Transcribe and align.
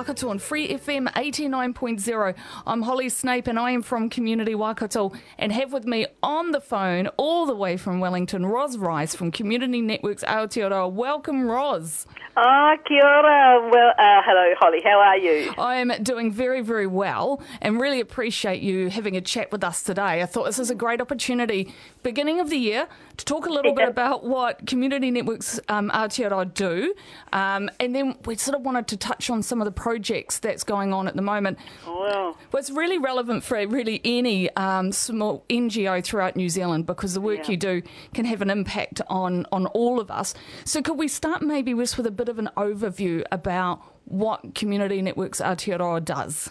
Waikato 0.00 0.30
on 0.30 0.38
Free 0.38 0.66
FM 0.66 1.12
89.0. 1.12 2.34
I'm 2.66 2.80
Holly 2.80 3.10
Snape 3.10 3.46
and 3.46 3.58
I 3.58 3.72
am 3.72 3.82
from 3.82 4.08
Community 4.08 4.54
Waikato 4.54 5.12
and 5.36 5.52
have 5.52 5.74
with 5.74 5.84
me 5.84 6.06
on 6.22 6.52
the 6.52 6.60
phone 6.62 7.08
all 7.18 7.44
the 7.44 7.54
way 7.54 7.76
from 7.76 8.00
Wellington, 8.00 8.46
Ros 8.46 8.78
Rice 8.78 9.14
from 9.14 9.30
Community 9.30 9.82
Networks 9.82 10.24
Aotearoa. 10.24 10.90
Welcome, 10.90 11.42
Ros. 11.42 12.06
Ah, 12.34 12.76
kia 12.86 13.04
ora. 13.04 13.68
Well, 13.70 13.90
uh, 13.98 14.22
hello, 14.24 14.54
Holly. 14.58 14.80
How 14.82 14.98
are 15.00 15.18
you? 15.18 15.52
I 15.58 15.76
am 15.76 15.92
doing 16.02 16.32
very, 16.32 16.62
very 16.62 16.86
well 16.86 17.42
and 17.60 17.78
really 17.78 18.00
appreciate 18.00 18.62
you 18.62 18.88
having 18.88 19.16
a 19.16 19.20
chat 19.20 19.52
with 19.52 19.62
us 19.62 19.82
today. 19.82 20.22
I 20.22 20.26
thought 20.26 20.46
this 20.46 20.58
is 20.58 20.70
a 20.70 20.74
great 20.74 21.02
opportunity, 21.02 21.74
beginning 22.02 22.40
of 22.40 22.48
the 22.48 22.56
year, 22.56 22.88
to 23.18 23.24
talk 23.26 23.44
a 23.44 23.50
little 23.50 23.74
bit 23.74 23.88
about 23.88 24.24
what 24.24 24.66
Community 24.66 25.10
Networks 25.10 25.60
um, 25.68 25.90
Aotearoa 25.90 26.54
do. 26.54 26.94
Um, 27.34 27.68
and 27.78 27.94
then 27.94 28.16
we 28.24 28.36
sort 28.36 28.56
of 28.56 28.62
wanted 28.64 28.86
to 28.88 28.96
touch 28.96 29.28
on 29.28 29.42
some 29.42 29.60
of 29.60 29.66
the 29.66 29.72
projects 29.90 30.38
that's 30.38 30.62
going 30.62 30.92
on 30.92 31.08
at 31.08 31.16
the 31.16 31.22
moment. 31.22 31.58
Well, 31.84 32.36
well 32.52 32.60
it's 32.60 32.70
really 32.70 32.96
relevant 32.96 33.42
for 33.42 33.56
really 33.66 34.00
any 34.04 34.48
um, 34.54 34.92
small 34.92 35.44
NGO 35.50 36.04
throughout 36.04 36.36
New 36.36 36.48
Zealand 36.48 36.86
because 36.86 37.12
the 37.14 37.20
work 37.20 37.46
yeah. 37.46 37.50
you 37.50 37.56
do 37.56 37.82
can 38.14 38.24
have 38.24 38.40
an 38.40 38.50
impact 38.50 39.00
on, 39.08 39.46
on 39.50 39.66
all 39.66 39.98
of 39.98 40.08
us. 40.08 40.32
So 40.64 40.80
could 40.80 40.96
we 40.96 41.08
start 41.08 41.42
maybe 41.42 41.74
with, 41.74 41.96
with 41.96 42.06
a 42.06 42.12
bit 42.12 42.28
of 42.28 42.38
an 42.38 42.50
overview 42.56 43.24
about 43.32 43.82
what 44.04 44.54
Community 44.54 45.02
Networks 45.02 45.40
Aotearoa 45.40 46.04
does? 46.04 46.50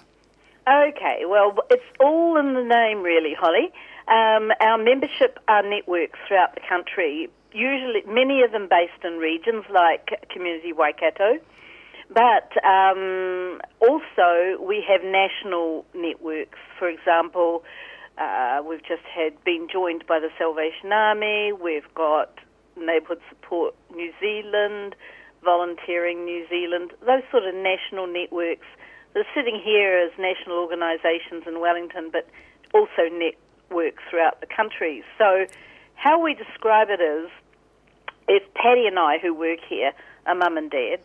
Okay, 0.67 1.23
well, 1.25 1.55
it's 1.69 1.81
all 2.01 2.37
in 2.37 2.55
the 2.55 2.63
name, 2.63 3.01
really, 3.03 3.33
Holly. 3.39 3.71
Um, 4.09 4.51
our 4.59 4.77
membership 4.77 5.39
are 5.47 5.63
networks 5.63 6.19
throughout 6.27 6.55
the 6.55 6.61
country, 6.67 7.29
usually 7.53 8.03
many 8.05 8.43
of 8.43 8.51
them 8.51 8.67
based 8.69 9.05
in 9.05 9.13
regions 9.17 9.63
like 9.73 10.27
Community 10.29 10.73
Waikato. 10.73 11.39
But 12.09 12.51
um, 12.65 13.61
also, 13.79 14.61
we 14.61 14.83
have 14.89 15.01
national 15.03 15.85
networks. 15.93 16.57
For 16.79 16.89
example, 16.89 17.63
uh, 18.17 18.61
we've 18.67 18.81
just 18.81 19.03
had 19.03 19.41
been 19.43 19.67
joined 19.71 20.05
by 20.07 20.19
the 20.19 20.29
Salvation 20.37 20.91
Army. 20.91 21.53
We've 21.53 21.93
got 21.93 22.33
Neighbourhood 22.75 23.21
Support 23.29 23.75
New 23.93 24.11
Zealand, 24.19 24.95
Volunteering 25.43 26.25
New 26.25 26.47
Zealand. 26.49 26.91
Those 27.05 27.21
sort 27.29 27.43
of 27.45 27.53
national 27.53 28.07
networks. 28.07 28.67
They're 29.13 29.27
sitting 29.35 29.61
here 29.63 29.99
as 29.99 30.11
national 30.19 30.57
organisations 30.57 31.43
in 31.45 31.59
Wellington, 31.59 32.09
but 32.11 32.27
also 32.73 33.09
networks 33.11 34.03
throughout 34.09 34.41
the 34.41 34.47
country. 34.47 35.03
So, 35.17 35.45
how 35.95 36.19
we 36.19 36.33
describe 36.33 36.89
it 36.89 37.01
is, 37.01 37.29
if 38.27 38.43
Patty 38.53 38.87
and 38.87 38.97
I, 38.97 39.17
who 39.19 39.33
work 39.33 39.59
here, 39.67 39.91
are 40.25 40.35
mum 40.35 40.57
and 40.57 40.71
dad, 40.71 40.99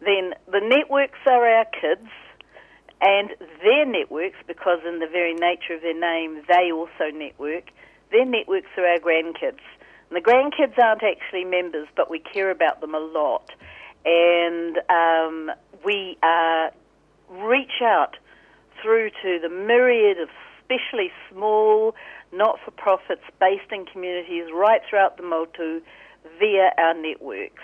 then 0.00 0.34
the 0.50 0.60
networks 0.60 1.18
are 1.26 1.46
our 1.46 1.64
kids 1.66 2.08
and 3.00 3.30
their 3.62 3.86
networks, 3.86 4.38
because 4.46 4.80
in 4.86 4.98
the 4.98 5.06
very 5.06 5.34
nature 5.34 5.74
of 5.74 5.82
their 5.82 5.98
name, 5.98 6.42
they 6.48 6.72
also 6.72 7.10
network, 7.14 7.70
their 8.10 8.24
networks 8.24 8.68
are 8.76 8.86
our 8.86 8.98
grandkids. 8.98 9.62
And 10.10 10.16
the 10.16 10.20
grandkids 10.20 10.78
aren't 10.82 11.02
actually 11.02 11.44
members, 11.44 11.86
but 11.96 12.10
we 12.10 12.18
care 12.18 12.50
about 12.50 12.80
them 12.80 12.94
a 12.94 12.98
lot. 12.98 13.50
And 14.04 14.78
um, 14.88 15.50
we 15.84 16.18
uh, 16.22 16.70
reach 17.30 17.82
out 17.82 18.16
through 18.82 19.10
to 19.22 19.38
the 19.42 19.48
myriad 19.48 20.18
of 20.18 20.28
especially 20.62 21.10
small 21.30 21.94
not-for-profits 22.32 23.22
based 23.40 23.70
in 23.72 23.86
communities 23.86 24.44
right 24.52 24.82
throughout 24.88 25.16
the 25.16 25.22
Motu 25.22 25.80
via 26.38 26.70
our 26.76 26.94
networks 26.94 27.62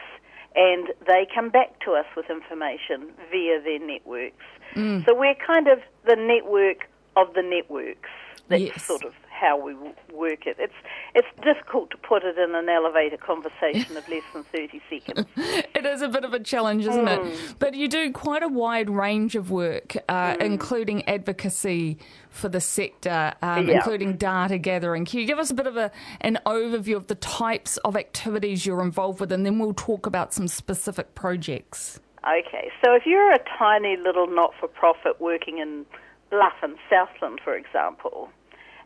and 0.55 0.89
they 1.07 1.27
come 1.35 1.51
back 1.51 1.81
to 1.81 1.93
us 1.93 2.07
with 2.17 2.31
information 2.31 3.11
via 3.31 3.61
their 3.63 3.79
networks. 3.79 4.45
Mm. 4.75 5.05
So 5.05 5.15
we're 5.15 5.35
kind 5.35 5.69
of 5.69 5.81
the 6.07 6.17
network 6.17 6.89
of 7.17 7.35
the 7.35 7.43
networks. 7.43 8.11
That's 8.49 8.63
yes. 8.63 8.83
sort 8.85 9.05
of 9.05 9.15
how 9.35 9.59
we 9.59 9.75
work 10.13 10.47
it. 10.47 10.57
It's 10.59 10.75
it's 11.15 11.29
difficult 11.43 11.91
to 11.91 11.97
put 11.97 12.23
it 12.23 12.39
in 12.39 12.55
an 12.55 12.69
elevator 12.69 13.17
conversation 13.17 13.97
of 13.97 14.09
less 14.09 14.23
than 14.33 14.45
30 14.45 14.81
seconds. 14.89 15.27
it 15.37 15.85
is 15.85 16.03
a 16.03 16.09
bit 16.09 16.25
of 16.25 16.33
a 16.33 16.41
challenge, 16.41 16.87
isn't 16.87 17.05
mm. 17.05 17.27
it? 17.27 17.55
But 17.59 17.75
you 17.75 17.89
do 17.89 18.13
quite 18.13 18.43
a 18.43 18.49
wide 18.49 18.89
range 18.89 19.35
of 19.35 19.51
work, 19.51 19.97
uh, 20.09 20.35
mm. 20.35 20.41
including 20.41 21.07
advocacy 21.09 21.99
for 22.31 22.49
the 22.49 22.61
sector, 22.61 23.35
um, 23.43 23.69
yeah. 23.69 23.77
including 23.77 24.17
data 24.17 24.59
gathering. 24.59 25.05
Can 25.05 25.21
you 25.21 25.27
give 25.27 25.39
us 25.39 25.51
a 25.51 25.55
bit 25.55 25.67
of 25.67 25.77
a, 25.77 25.91
an 26.21 26.39
overview 26.47 26.97
of 26.97 27.09
the 27.09 27.15
types 27.17 27.77
of 27.79 27.97
activities 27.97 28.65
you're 28.65 28.83
involved 28.83 29.21
with, 29.21 29.33
and 29.33 29.45
then 29.45 29.59
we'll 29.59 29.75
talk 29.75 30.07
about 30.07 30.33
some 30.33 30.49
specific 30.49 31.15
projects? 31.15 32.01
Okay, 32.27 32.71
so 32.83 32.95
if 32.95 33.05
you're 33.05 33.33
a 33.33 33.41
tiny 33.59 33.97
little 33.97 34.27
not 34.27 34.53
for 34.59 34.67
profit 34.67 35.21
working 35.21 35.59
in 35.59 35.85
Bluff 36.31 36.55
and 36.63 36.77
Southland, 36.89 37.41
for 37.45 37.55
example, 37.55 38.31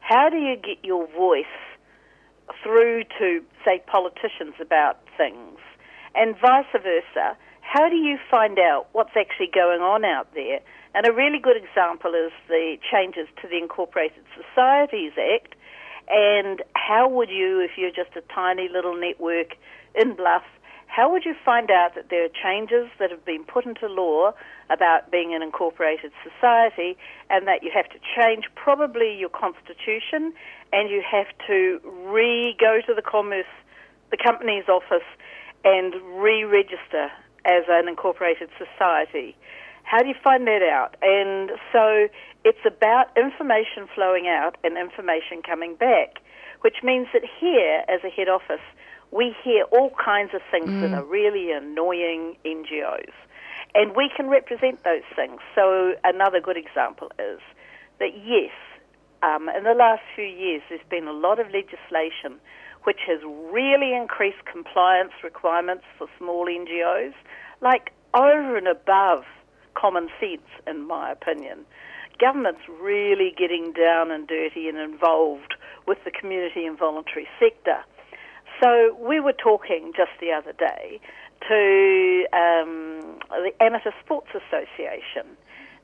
how 0.09 0.31
do 0.31 0.39
you 0.39 0.57
get 0.57 0.83
your 0.83 1.07
voice 1.09 1.45
through 2.63 3.05
to, 3.19 3.43
say, 3.63 3.83
politicians 3.87 4.55
about 4.59 4.97
things? 5.19 5.59
And 6.15 6.35
vice 6.41 6.65
versa, 6.73 7.37
how 7.61 7.91
do 7.91 7.97
you 7.97 8.17
find 8.31 8.59
out 8.59 8.87
what's 8.93 9.13
actually 9.15 9.51
going 9.53 9.83
on 9.83 10.07
out 10.07 10.33
there? 10.33 10.61
And 10.95 11.07
a 11.07 11.13
really 11.13 11.39
good 11.39 11.59
example 11.59 12.13
is 12.15 12.33
the 12.49 12.79
changes 12.91 13.29
to 13.43 13.49
the 13.49 13.59
Incorporated 13.59 14.25
Societies 14.33 15.13
Act. 15.19 15.55
And 16.09 16.63
how 16.73 17.07
would 17.07 17.29
you, 17.29 17.61
if 17.61 17.73
you're 17.77 17.91
just 17.91 18.17
a 18.17 18.23
tiny 18.35 18.71
little 18.73 18.99
network 18.99 19.57
in 19.95 20.17
Bluff, 20.17 20.45
how 20.89 21.11
would 21.13 21.25
you 21.25 21.35
find 21.45 21.71
out 21.71 21.95
that 21.95 22.09
there 22.11 22.25
are 22.25 22.35
changes 22.43 22.91
that 22.99 23.11
have 23.11 23.25
been 23.25 23.45
put 23.45 23.67
into 23.67 23.87
law 23.87 24.33
about 24.69 25.11
being 25.13 25.35
an 25.35 25.43
incorporated 25.43 26.11
society 26.25 26.97
and 27.31 27.47
that 27.47 27.63
you 27.63 27.71
have 27.73 27.89
to 27.91 27.99
change 28.17 28.45
probably 28.57 29.15
your 29.15 29.29
constitution 29.29 30.33
and 30.73 30.91
you 30.91 31.03
have 31.09 31.29
to 31.47 31.79
re 32.11 32.57
go 32.59 32.81
to 32.87 32.95
the 32.95 33.03
commerce, 33.03 33.53
the 34.11 34.17
company's 34.17 34.69
office 34.69 35.07
and 35.65 35.95
re-register 36.17 37.13
as 37.45 37.65
an 37.69 37.87
incorporated 37.87 38.49
society? 38.57 39.37
How 39.85 40.01
do 40.01 40.09
you 40.09 40.19
find 40.25 40.47
that 40.47 40.63
out? 40.63 40.97
And 41.03 41.51
so 41.73 42.09
it's 42.45 42.65
about 42.67 43.09
information 43.17 43.89
flowing 43.95 44.27
out 44.27 44.57
and 44.65 44.77
information 44.77 45.43
coming 45.45 45.77
back, 45.77 46.21
which 46.63 46.83
means 46.83 47.09
that 47.13 47.23
here, 47.41 47.85
as 47.89 48.01
a 48.05 48.11
head 48.11 48.29
office, 48.29 48.65
we 49.11 49.35
hear 49.43 49.65
all 49.65 49.91
kinds 50.03 50.35
of 50.35 50.41
things 50.51 50.69
mm. 50.69 50.81
that 50.83 50.93
are 50.93 51.05
really 51.05 51.51
annoying 51.53 52.37
NGOs. 52.45 53.13
And 53.75 53.95
we 53.95 54.11
can 54.15 54.29
represent 54.29 54.83
those 54.85 55.03
things. 55.15 55.41
So 55.55 55.95
another 56.05 56.41
good 56.41 56.57
example 56.57 57.11
is 57.19 57.41
that 57.99 58.11
yes, 58.25 58.53
um, 59.23 59.49
in 59.49 59.65
the 59.65 59.75
last 59.75 60.03
few 60.15 60.25
years 60.25 60.63
there's 60.69 60.81
been 60.89 61.07
a 61.07 61.13
lot 61.13 61.39
of 61.39 61.47
legislation 61.51 62.41
which 62.85 63.01
has 63.07 63.21
really 63.53 63.95
increased 63.95 64.45
compliance 64.51 65.13
requirements 65.23 65.85
for 65.99 66.07
small 66.17 66.47
NGOs, 66.47 67.13
like 67.61 67.93
over 68.15 68.57
and 68.57 68.69
above 68.69 69.25
common 69.75 70.09
sense, 70.21 70.49
in 70.67 70.87
my 70.87 71.11
opinion. 71.11 71.65
Government's 72.19 72.63
really 72.81 73.33
getting 73.37 73.73
down 73.73 74.11
and 74.11 74.27
dirty 74.27 74.69
and 74.69 74.79
involved 74.79 75.55
with 75.87 75.99
the 76.05 76.11
community 76.11 76.67
and 76.67 76.79
voluntary 76.79 77.29
sector. 77.39 77.85
So 78.63 78.97
we 79.01 79.21
were 79.21 79.33
talking 79.33 79.93
just 79.97 80.11
the 80.21 80.33
other 80.33 80.53
day 80.53 81.01
to 81.49 82.27
um, 82.33 83.19
the 83.31 83.53
Amateur 83.61 83.93
Sports 84.05 84.29
Association. 84.35 85.37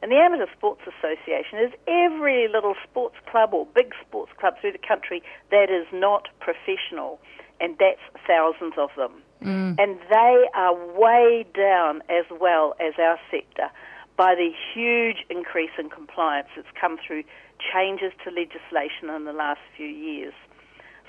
And 0.03 0.13
the 0.13 0.17
Amateur 0.17 0.47
Sports 0.57 0.83
Association 0.83 1.59
is 1.61 1.73
every 1.87 2.49
little 2.49 2.75
sports 2.83 3.17
club 3.31 3.55
or 3.55 3.67
big 3.75 3.95
sports 4.07 4.33
club 4.39 4.55
through 4.61 4.73
the 4.73 4.87
country 4.87 5.23
that 5.51 5.71
is 5.71 5.87
not 5.93 6.29
professional, 6.41 7.19
and 7.61 7.77
that's 7.79 8.03
thousands 8.27 8.75
of 8.77 8.91
them. 8.97 9.23
Mm. 9.43 9.77
And 9.79 9.99
they 10.11 10.45
are 10.55 10.75
way 10.99 11.47
down 11.55 12.03
as 12.11 12.27
well 12.39 12.75
as 12.81 12.95
our 12.99 13.19
sector 13.31 13.71
by 14.17 14.35
the 14.35 14.51
huge 14.75 15.25
increase 15.31 15.73
in 15.79 15.89
compliance 15.91 16.49
that's 16.55 16.69
come 16.79 16.99
through 17.05 17.25
changes 17.73 18.13
to 18.25 18.31
legislation 18.31 19.09
in 19.09 19.25
the 19.25 19.33
last 19.33 19.61
few 19.77 19.87
years. 19.87 20.35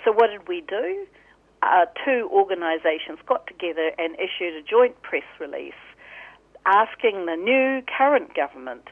So, 0.06 0.12
what 0.12 0.30
did 0.30 0.48
we 0.48 0.62
do? 0.62 1.06
Uh, 1.66 1.86
two 2.06 2.30
organisations 2.32 3.20
got 3.26 3.48
together 3.48 3.92
and 3.98 4.16
issued 4.16 4.54
a 4.54 4.62
joint 4.62 5.02
press 5.02 5.24
release 5.40 5.74
asking 6.66 7.26
the 7.26 7.36
new 7.36 7.82
current 7.98 8.34
government 8.36 8.88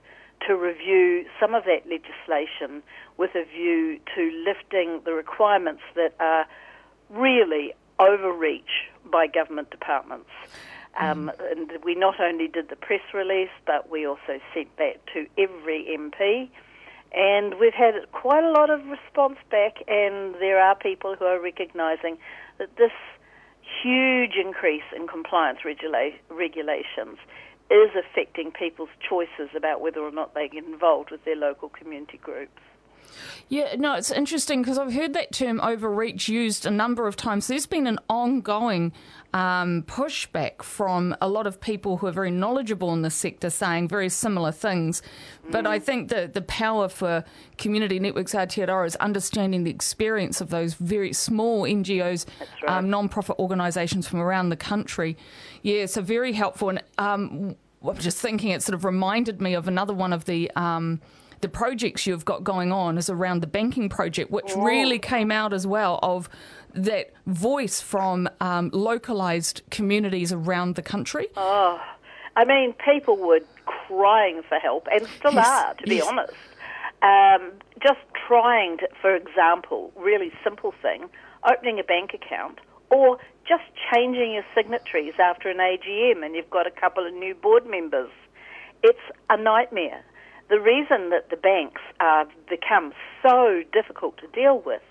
to 0.48 0.56
review 0.56 1.26
some 1.40 1.54
of 1.56 1.64
that 1.64 1.84
legislation 1.88 2.84
with 3.18 3.32
a 3.36 3.46
view 3.46 4.00
to 4.16 4.44
lifting 4.46 5.02
the 5.06 5.14
requirements 5.14 5.82
that 5.96 6.14
are 6.20 6.46
really 7.10 7.74
overreach 8.00 8.90
by 9.12 9.28
government 9.28 9.70
departments. 9.70 10.30
Um, 11.00 11.32
mm. 11.34 11.52
and 11.52 11.72
we 11.84 11.96
not 11.96 12.20
only 12.20 12.48
did 12.48 12.70
the 12.70 12.76
press 12.76 13.02
release, 13.14 13.50
but 13.66 13.90
we 13.90 14.06
also 14.06 14.40
sent 14.54 14.76
that 14.78 15.06
to 15.14 15.26
every 15.38 15.88
MP. 15.98 16.50
And 17.14 17.60
we've 17.60 17.74
had 17.74 17.94
quite 18.12 18.44
a 18.44 18.52
lot 18.52 18.70
of 18.70 18.86
response 18.88 19.38
back, 19.52 19.78
and 19.88 20.36
there 20.36 20.60
are 20.60 20.76
people 20.76 21.16
who 21.16 21.26
are 21.26 21.40
recognising 21.40 22.18
that 22.58 22.76
this 22.78 22.92
huge 23.84 24.34
increase 24.36 24.84
in 24.96 25.08
compliance 25.08 25.60
regula- 25.64 26.12
regulations 26.30 27.18
is 27.70 27.90
affecting 27.96 28.52
people's 28.52 28.90
choices 29.08 29.50
about 29.56 29.82
whether 29.82 30.00
or 30.00 30.12
not 30.12 30.34
they 30.34 30.48
get 30.48 30.66
involved 30.66 31.12
with 31.12 31.24
their 31.24 31.36
local 31.36 31.70
community 31.70 32.18
groups. 32.18 32.62
Yeah, 33.50 33.76
no, 33.78 33.94
it's 33.96 34.12
interesting 34.12 34.62
because 34.62 34.78
I've 34.78 34.94
heard 34.94 35.14
that 35.14 35.32
term 35.32 35.60
overreach 35.62 36.28
used 36.28 36.66
a 36.66 36.72
number 36.72 37.08
of 37.08 37.16
times. 37.16 37.48
There's 37.48 37.66
been 37.66 37.88
an 37.88 38.00
ongoing 38.10 38.94
um, 39.34 39.84
pushback 39.84 40.62
from 40.62 41.16
a 41.20 41.28
lot 41.28 41.48
of 41.48 41.60
people 41.60 41.98
who 41.98 42.08
are 42.08 42.12
very 42.12 42.30
knowledgeable 42.30 42.94
in 42.94 43.02
the 43.02 43.10
sector 43.10 43.50
saying 43.50 43.88
very 43.88 44.10
similar 44.10 44.52
things. 44.52 45.02
Mm. 45.48 45.52
But 45.52 45.68
I 45.68 45.80
think 45.80 46.10
that 46.10 46.34
the 46.34 46.42
power 46.44 46.88
for 46.88 47.24
Community 47.58 48.00
Networks 48.00 48.34
Aotearoa 48.34 48.86
is 48.86 48.96
understanding 48.98 49.64
the 49.64 49.72
experience 49.72 50.40
of 50.40 50.50
those 50.50 50.76
very 50.76 51.14
small 51.14 51.64
NGOs, 51.64 52.26
right. 52.62 52.78
um, 52.78 52.90
non 52.90 53.10
profit 53.10 53.38
organisations 53.40 54.08
from 54.08 54.20
around 54.20 54.50
the 54.50 54.58
country. 54.58 55.18
Yeah, 55.64 55.88
so 55.88 56.02
very 56.02 56.34
helpful. 56.34 56.70
And 56.70 56.84
um, 56.98 57.56
I'm 57.84 57.98
just 57.98 58.20
thinking 58.20 58.52
it 58.52 58.62
sort 58.62 58.76
of 58.76 58.86
reminded 58.86 59.42
me 59.42 59.56
of 59.56 59.68
another 59.68 59.94
one 59.94 60.14
of 60.14 60.26
the. 60.26 60.52
Um, 60.56 61.02
the 61.44 61.50
projects 61.50 62.08
you've 62.08 62.24
got 62.24 62.44
going 62.44 62.72
on 62.72 62.98
is 62.98 63.10
around 63.10 63.42
the 63.42 63.48
banking 63.48 63.90
project, 63.90 64.32
which 64.32 64.54
oh. 64.56 64.64
really 64.64 64.98
came 64.98 65.30
out 65.30 65.52
as 65.52 65.68
well 65.68 66.00
of 66.02 66.30
that 66.74 67.12
voice 67.28 67.82
from 67.82 68.30
um, 68.40 68.70
localised 68.74 69.62
communities 69.70 70.32
around 70.32 70.76
the 70.76 70.82
country. 70.82 71.28
Oh, 71.36 71.80
I 72.38 72.46
mean, 72.46 72.74
people 72.74 73.18
were 73.18 73.42
crying 73.66 74.42
for 74.48 74.58
help 74.58 74.88
and 74.90 75.06
still 75.20 75.34
yes. 75.34 75.48
are, 75.48 75.74
to 75.74 75.84
be 75.84 75.96
yes. 75.98 76.08
honest. 76.08 76.34
Um, 77.04 77.52
just 77.84 78.00
trying 78.26 78.78
to, 78.78 78.88
for 79.02 79.14
example, 79.14 79.92
really 79.98 80.32
simple 80.46 80.74
thing, 80.82 81.10
opening 81.44 81.78
a 81.78 81.84
bank 81.84 82.14
account 82.14 82.60
or 82.90 83.18
just 83.46 83.64
changing 83.94 84.32
your 84.32 84.46
signatories 84.56 85.16
after 85.20 85.50
an 85.50 85.58
AGM 85.58 86.26
and 86.26 86.36
you've 86.36 86.50
got 86.50 86.66
a 86.66 86.72
couple 86.72 87.06
of 87.06 87.14
new 87.14 87.36
board 87.36 87.68
members. 87.68 88.10
It's 88.82 88.98
a 89.30 89.36
nightmare. 89.36 90.06
The 90.50 90.60
reason 90.60 91.10
that 91.10 91.30
the 91.30 91.38
banks 91.38 91.82
have 92.00 92.30
become 92.50 92.94
so 93.22 93.64
difficult 93.72 94.18
to 94.18 94.28
deal 94.28 94.62
with 94.66 94.82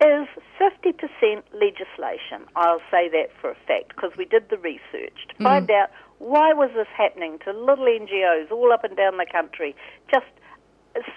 is 0.00 0.28
50% 0.60 1.42
legislation. 1.52 2.46
I'll 2.54 2.80
say 2.90 3.08
that 3.08 3.28
for 3.40 3.50
a 3.50 3.56
fact 3.66 3.88
because 3.94 4.12
we 4.16 4.24
did 4.24 4.48
the 4.48 4.58
research 4.58 5.18
to 5.28 5.42
find 5.42 5.68
mm. 5.68 5.74
out 5.74 5.90
why 6.18 6.52
was 6.52 6.70
this 6.74 6.86
happening 6.96 7.38
to 7.44 7.52
little 7.52 7.86
NGOs 7.86 8.50
all 8.50 8.72
up 8.72 8.84
and 8.84 8.96
down 8.96 9.18
the 9.18 9.26
country. 9.30 9.74
Just 10.12 10.26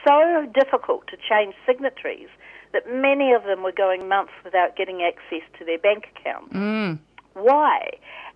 so 0.05 0.47
difficult 0.53 1.07
to 1.07 1.17
change 1.17 1.55
signatories 1.65 2.29
that 2.73 2.83
many 2.87 3.33
of 3.33 3.43
them 3.43 3.63
were 3.63 3.71
going 3.71 4.07
months 4.07 4.33
without 4.43 4.75
getting 4.75 5.01
access 5.01 5.45
to 5.59 5.65
their 5.65 5.77
bank 5.77 6.05
account. 6.15 6.53
Mm. 6.53 6.99
Why? 7.33 7.91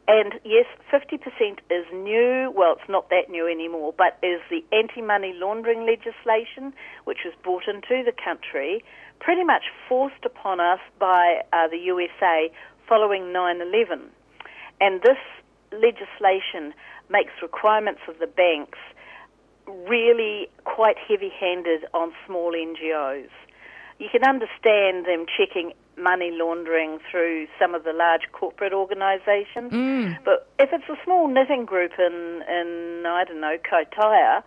And 0.08 0.34
yes, 0.44 0.66
50% 0.94 1.18
is 1.72 1.86
new. 1.92 2.54
Well, 2.56 2.74
it's 2.80 2.90
not 2.90 3.10
that 3.10 3.30
new 3.30 3.48
anymore, 3.48 3.94
but 3.98 4.20
is 4.22 4.40
the 4.52 4.64
anti 4.72 5.02
money 5.02 5.34
laundering 5.36 5.86
legislation, 5.86 6.74
which 7.06 7.20
was 7.26 7.34
brought 7.44 7.68
into 7.68 8.04
the 8.04 8.14
country, 8.14 8.84
pretty 9.20 9.44
much 9.44 9.64
forced 9.90 10.24
upon 10.24 10.60
us 10.60 10.80
by 11.00 11.42
uh, 11.54 11.68
the 11.68 11.78
USA 11.78 12.52
following 12.88 13.34
9 13.34 13.62
11. 13.62 14.02
And 14.80 15.02
this 15.02 15.18
legislation 15.72 16.74
makes 17.10 17.32
requirements 17.42 18.02
of 18.08 18.20
the 18.20 18.28
banks 18.28 18.78
really 19.88 20.50
quite 20.64 20.98
heavy 20.98 21.32
handed 21.40 21.86
on 21.94 22.12
small 22.28 22.52
NGOs. 22.52 23.30
You 23.98 24.08
can 24.12 24.24
understand 24.24 25.06
them 25.06 25.26
checking 25.26 25.74
money 25.98 26.32
laundering 26.32 27.00
through 27.10 27.48
some 27.60 27.76
of 27.76 27.84
the 27.84 27.94
large 27.94 28.24
corporate 28.32 28.74
organisations. 28.74 29.72
Mm. 29.72 30.18
But 30.24 30.50
if 30.60 30.70
it's 30.74 30.90
a 30.90 31.04
small 31.04 31.28
knitting 31.28 31.66
group 31.66 31.92
in, 31.98 32.44
in 32.50 33.04
I 33.06 33.24
don't 33.26 33.42
know, 33.42 33.58
Kaitaia, 33.58 34.44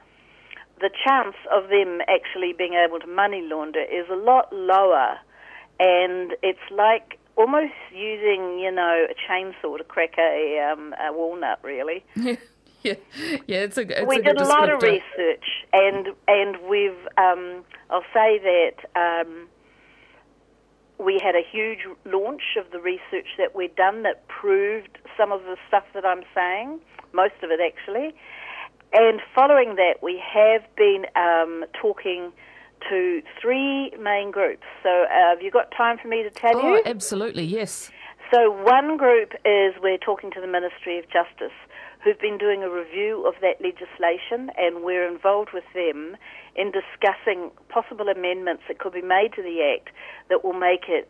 the 0.80 0.90
chance 1.04 1.36
of 1.52 1.68
them 1.68 2.00
actually 2.08 2.52
being 2.52 2.74
able 2.74 3.00
to 3.00 3.06
money 3.06 3.42
launder 3.42 3.82
is 3.82 4.06
a 4.10 4.16
lot 4.16 4.52
lower. 4.52 5.18
And 5.80 6.34
it's 6.42 6.58
like 6.70 7.18
almost 7.36 7.72
using, 7.92 8.58
you 8.58 8.70
know, 8.70 9.06
a 9.08 9.14
chainsaw 9.30 9.78
to 9.78 9.84
crack 9.84 10.18
a, 10.18 10.72
um, 10.72 10.94
a 11.00 11.12
walnut, 11.12 11.60
really. 11.62 12.04
yeah, 12.82 12.94
yeah, 13.46 13.58
it's 13.58 13.78
a. 13.78 13.82
It's 13.82 14.08
we 14.08 14.16
a 14.16 14.22
did 14.22 14.40
a 14.40 14.44
lot 14.44 14.70
of 14.70 14.82
research, 14.82 15.44
and 15.72 16.08
and 16.26 16.56
we've. 16.68 16.98
Um, 17.16 17.64
I'll 17.90 18.02
say 18.12 18.38
that 18.38 18.74
um, 18.96 19.48
we 20.98 21.20
had 21.22 21.34
a 21.34 21.42
huge 21.42 21.80
launch 22.04 22.56
of 22.58 22.70
the 22.72 22.80
research 22.80 23.28
that 23.38 23.54
we'd 23.54 23.74
done 23.76 24.02
that 24.02 24.26
proved 24.28 24.98
some 25.16 25.32
of 25.32 25.42
the 25.42 25.56
stuff 25.68 25.84
that 25.94 26.04
I'm 26.04 26.22
saying, 26.34 26.80
most 27.12 27.34
of 27.42 27.50
it 27.50 27.60
actually. 27.60 28.14
And 28.92 29.20
following 29.34 29.76
that, 29.76 29.96
we 30.02 30.20
have 30.34 30.62
been 30.76 31.04
um, 31.14 31.64
talking 31.80 32.32
to 32.88 33.22
three 33.40 33.92
main 34.00 34.30
groups. 34.30 34.64
So, 34.82 34.88
uh, 34.88 35.30
have 35.30 35.42
you 35.42 35.50
got 35.50 35.70
time 35.76 35.98
for 35.98 36.08
me 36.08 36.22
to 36.22 36.30
tell 36.30 36.56
oh, 36.56 36.76
you? 36.76 36.82
absolutely, 36.86 37.44
yes. 37.44 37.90
So, 38.32 38.50
one 38.50 38.96
group 38.96 39.32
is 39.44 39.74
we're 39.82 39.98
talking 39.98 40.30
to 40.32 40.40
the 40.40 40.46
Ministry 40.46 40.98
of 40.98 41.04
Justice, 41.06 41.56
who've 42.02 42.18
been 42.20 42.38
doing 42.38 42.62
a 42.62 42.70
review 42.70 43.26
of 43.26 43.34
that 43.40 43.60
legislation, 43.60 44.50
and 44.56 44.82
we're 44.84 45.06
involved 45.06 45.50
with 45.52 45.64
them 45.74 46.16
in 46.58 46.72
discussing 46.72 47.50
possible 47.68 48.08
amendments 48.08 48.64
that 48.66 48.80
could 48.80 48.92
be 48.92 49.00
made 49.00 49.32
to 49.36 49.42
the 49.42 49.62
Act 49.62 49.94
that 50.28 50.44
will 50.44 50.58
make 50.58 50.88
it 50.88 51.08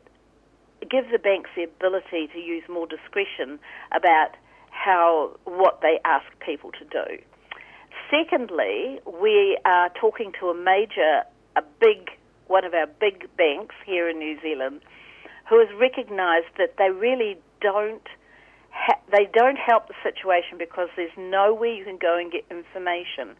give 0.90 1.10
the 1.10 1.18
banks 1.18 1.50
the 1.56 1.64
ability 1.64 2.28
to 2.32 2.38
use 2.38 2.62
more 2.68 2.86
discretion 2.86 3.58
about 3.90 4.36
how 4.70 5.34
what 5.44 5.80
they 5.80 5.98
ask 6.04 6.26
people 6.44 6.70
to 6.72 6.84
do. 6.84 7.18
Secondly, 8.10 9.00
we 9.20 9.58
are 9.64 9.90
talking 9.98 10.32
to 10.38 10.48
a 10.48 10.54
major, 10.54 11.24
a 11.56 11.62
big, 11.80 12.10
one 12.46 12.64
of 12.64 12.74
our 12.74 12.86
big 12.86 13.26
banks 13.36 13.74
here 13.84 14.08
in 14.08 14.18
New 14.18 14.38
Zealand, 14.40 14.82
who 15.48 15.58
has 15.58 15.68
recognised 15.80 16.52
that 16.58 16.74
they 16.76 16.90
really 16.90 17.38
don't 17.60 18.06
they 19.10 19.28
don't 19.32 19.56
help 19.58 19.88
the 19.88 19.94
situation 20.02 20.58
because 20.58 20.88
there's 20.94 21.16
nowhere 21.16 21.72
you 21.72 21.84
can 21.84 21.96
go 21.96 22.16
and 22.18 22.30
get 22.30 22.44
information. 22.50 23.34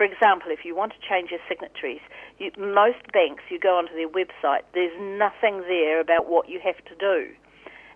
For 0.00 0.04
example, 0.04 0.50
if 0.50 0.64
you 0.64 0.74
want 0.74 0.94
to 0.94 0.98
change 1.06 1.30
your 1.30 1.40
signatories, 1.46 2.00
you, 2.38 2.50
most 2.56 3.04
banks, 3.12 3.42
you 3.50 3.58
go 3.58 3.76
onto 3.76 3.92
their 3.92 4.08
website, 4.08 4.62
there's 4.72 4.96
nothing 4.98 5.60
there 5.68 6.00
about 6.00 6.26
what 6.26 6.48
you 6.48 6.58
have 6.64 6.82
to 6.86 6.94
do. 6.98 7.28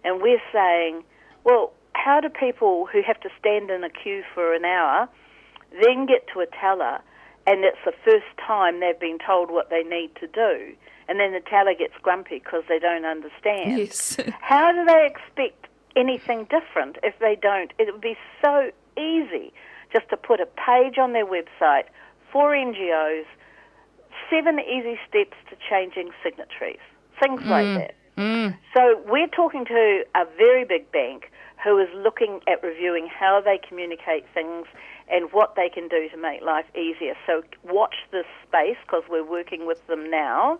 And 0.04 0.20
we're 0.20 0.42
saying, 0.52 1.02
well, 1.44 1.72
how 1.94 2.20
do 2.20 2.28
people 2.28 2.84
who 2.92 3.00
have 3.00 3.18
to 3.20 3.30
stand 3.40 3.70
in 3.70 3.82
a 3.84 3.88
queue 3.88 4.22
for 4.34 4.52
an 4.52 4.66
hour 4.66 5.08
then 5.82 6.04
get 6.04 6.28
to 6.34 6.40
a 6.40 6.46
teller 6.60 7.00
and 7.46 7.64
it's 7.64 7.80
the 7.86 7.94
first 8.04 8.28
time 8.46 8.80
they've 8.80 9.00
been 9.00 9.18
told 9.26 9.50
what 9.50 9.70
they 9.70 9.82
need 9.82 10.10
to 10.20 10.26
do? 10.26 10.74
And 11.08 11.18
then 11.18 11.32
the 11.32 11.40
teller 11.40 11.72
gets 11.72 11.94
grumpy 12.02 12.40
because 12.44 12.64
they 12.68 12.78
don't 12.78 13.06
understand. 13.06 13.78
Yes. 13.78 14.18
how 14.42 14.72
do 14.72 14.84
they 14.84 15.08
expect 15.10 15.68
anything 15.96 16.48
different 16.50 16.98
if 17.02 17.18
they 17.18 17.34
don't? 17.40 17.72
It 17.78 17.90
would 17.90 18.02
be 18.02 18.18
so 18.42 18.72
easy 18.98 19.54
just 19.94 20.08
to 20.10 20.16
put 20.16 20.40
a 20.40 20.46
page 20.46 20.98
on 20.98 21.12
their 21.12 21.26
website 21.26 21.84
for 22.32 22.50
NGOs, 22.50 23.24
seven 24.28 24.58
easy 24.58 24.98
steps 25.08 25.36
to 25.50 25.56
changing 25.70 26.10
signatories, 26.22 26.82
things 27.22 27.40
mm. 27.42 27.48
like 27.48 27.78
that. 27.78 27.94
Mm. 28.18 28.56
So 28.74 29.00
we're 29.06 29.28
talking 29.28 29.64
to 29.66 30.04
a 30.14 30.24
very 30.36 30.64
big 30.64 30.90
bank 30.90 31.30
who 31.62 31.78
is 31.78 31.88
looking 31.96 32.40
at 32.48 32.62
reviewing 32.62 33.08
how 33.08 33.40
they 33.42 33.58
communicate 33.66 34.24
things 34.34 34.66
and 35.08 35.32
what 35.32 35.54
they 35.56 35.68
can 35.68 35.88
do 35.88 36.08
to 36.08 36.16
make 36.16 36.42
life 36.42 36.66
easier. 36.76 37.14
So 37.26 37.42
watch 37.64 37.94
this 38.10 38.26
space 38.46 38.76
because 38.86 39.02
we're 39.08 39.28
working 39.28 39.66
with 39.66 39.84
them 39.86 40.10
now. 40.10 40.58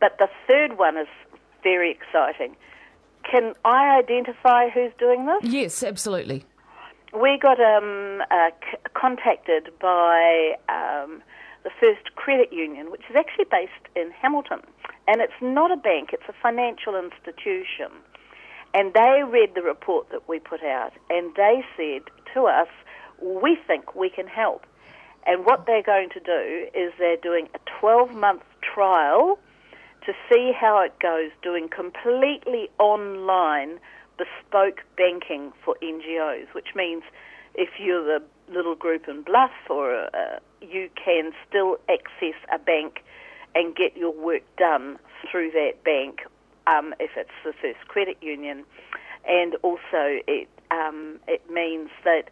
But 0.00 0.16
the 0.18 0.28
third 0.48 0.78
one 0.78 0.96
is 0.96 1.08
very 1.62 1.90
exciting. 1.90 2.56
Can 3.30 3.54
I 3.64 3.98
identify 3.98 4.70
who's 4.70 4.92
doing 4.98 5.26
this? 5.26 5.52
Yes, 5.52 5.82
absolutely 5.82 6.44
we 7.12 7.38
got 7.38 7.60
um, 7.60 8.22
uh, 8.30 8.50
c- 8.60 8.78
contacted 8.94 9.70
by 9.80 10.54
um, 10.68 11.22
the 11.64 11.70
First 11.80 12.14
Credit 12.16 12.52
Union, 12.52 12.90
which 12.90 13.02
is 13.08 13.16
actually 13.16 13.46
based 13.50 13.72
in 13.96 14.10
Hamilton. 14.10 14.60
And 15.06 15.20
it's 15.20 15.40
not 15.40 15.70
a 15.70 15.76
bank, 15.76 16.10
it's 16.12 16.28
a 16.28 16.34
financial 16.42 16.94
institution. 16.96 17.90
And 18.74 18.92
they 18.92 19.22
read 19.26 19.54
the 19.54 19.62
report 19.62 20.10
that 20.10 20.28
we 20.28 20.38
put 20.38 20.62
out, 20.62 20.92
and 21.08 21.34
they 21.34 21.64
said 21.76 22.02
to 22.34 22.42
us, 22.42 22.68
we 23.20 23.56
think 23.66 23.94
we 23.94 24.10
can 24.10 24.26
help. 24.26 24.66
And 25.26 25.44
what 25.44 25.66
they're 25.66 25.82
going 25.82 26.10
to 26.10 26.20
do 26.20 26.68
is 26.74 26.92
they're 26.98 27.16
doing 27.16 27.48
a 27.54 27.58
12 27.80 28.12
month 28.12 28.42
trial 28.62 29.38
to 30.06 30.12
see 30.30 30.52
how 30.58 30.80
it 30.82 30.98
goes, 31.00 31.30
doing 31.42 31.68
completely 31.68 32.70
online 32.78 33.78
bespoke 34.18 34.82
banking 34.96 35.52
for 35.64 35.76
NGOs, 35.82 36.52
which 36.52 36.74
means 36.74 37.02
if 37.54 37.70
you're 37.78 38.04
the 38.04 38.22
little 38.52 38.74
group 38.74 39.08
in 39.08 39.22
Bluff 39.22 39.50
or 39.70 40.06
uh, 40.14 40.38
you 40.60 40.90
can 41.02 41.32
still 41.48 41.76
access 41.88 42.38
a 42.52 42.58
bank 42.58 43.04
and 43.54 43.74
get 43.74 43.96
your 43.96 44.12
work 44.12 44.42
done 44.56 44.98
through 45.30 45.50
that 45.52 45.82
bank 45.84 46.20
um, 46.66 46.94
if 47.00 47.10
it's 47.16 47.30
the 47.44 47.52
First 47.60 47.88
Credit 47.88 48.16
Union. 48.20 48.64
And 49.26 49.56
also, 49.62 50.20
it, 50.26 50.48
um, 50.70 51.18
it 51.26 51.42
means 51.50 51.90
that 52.04 52.30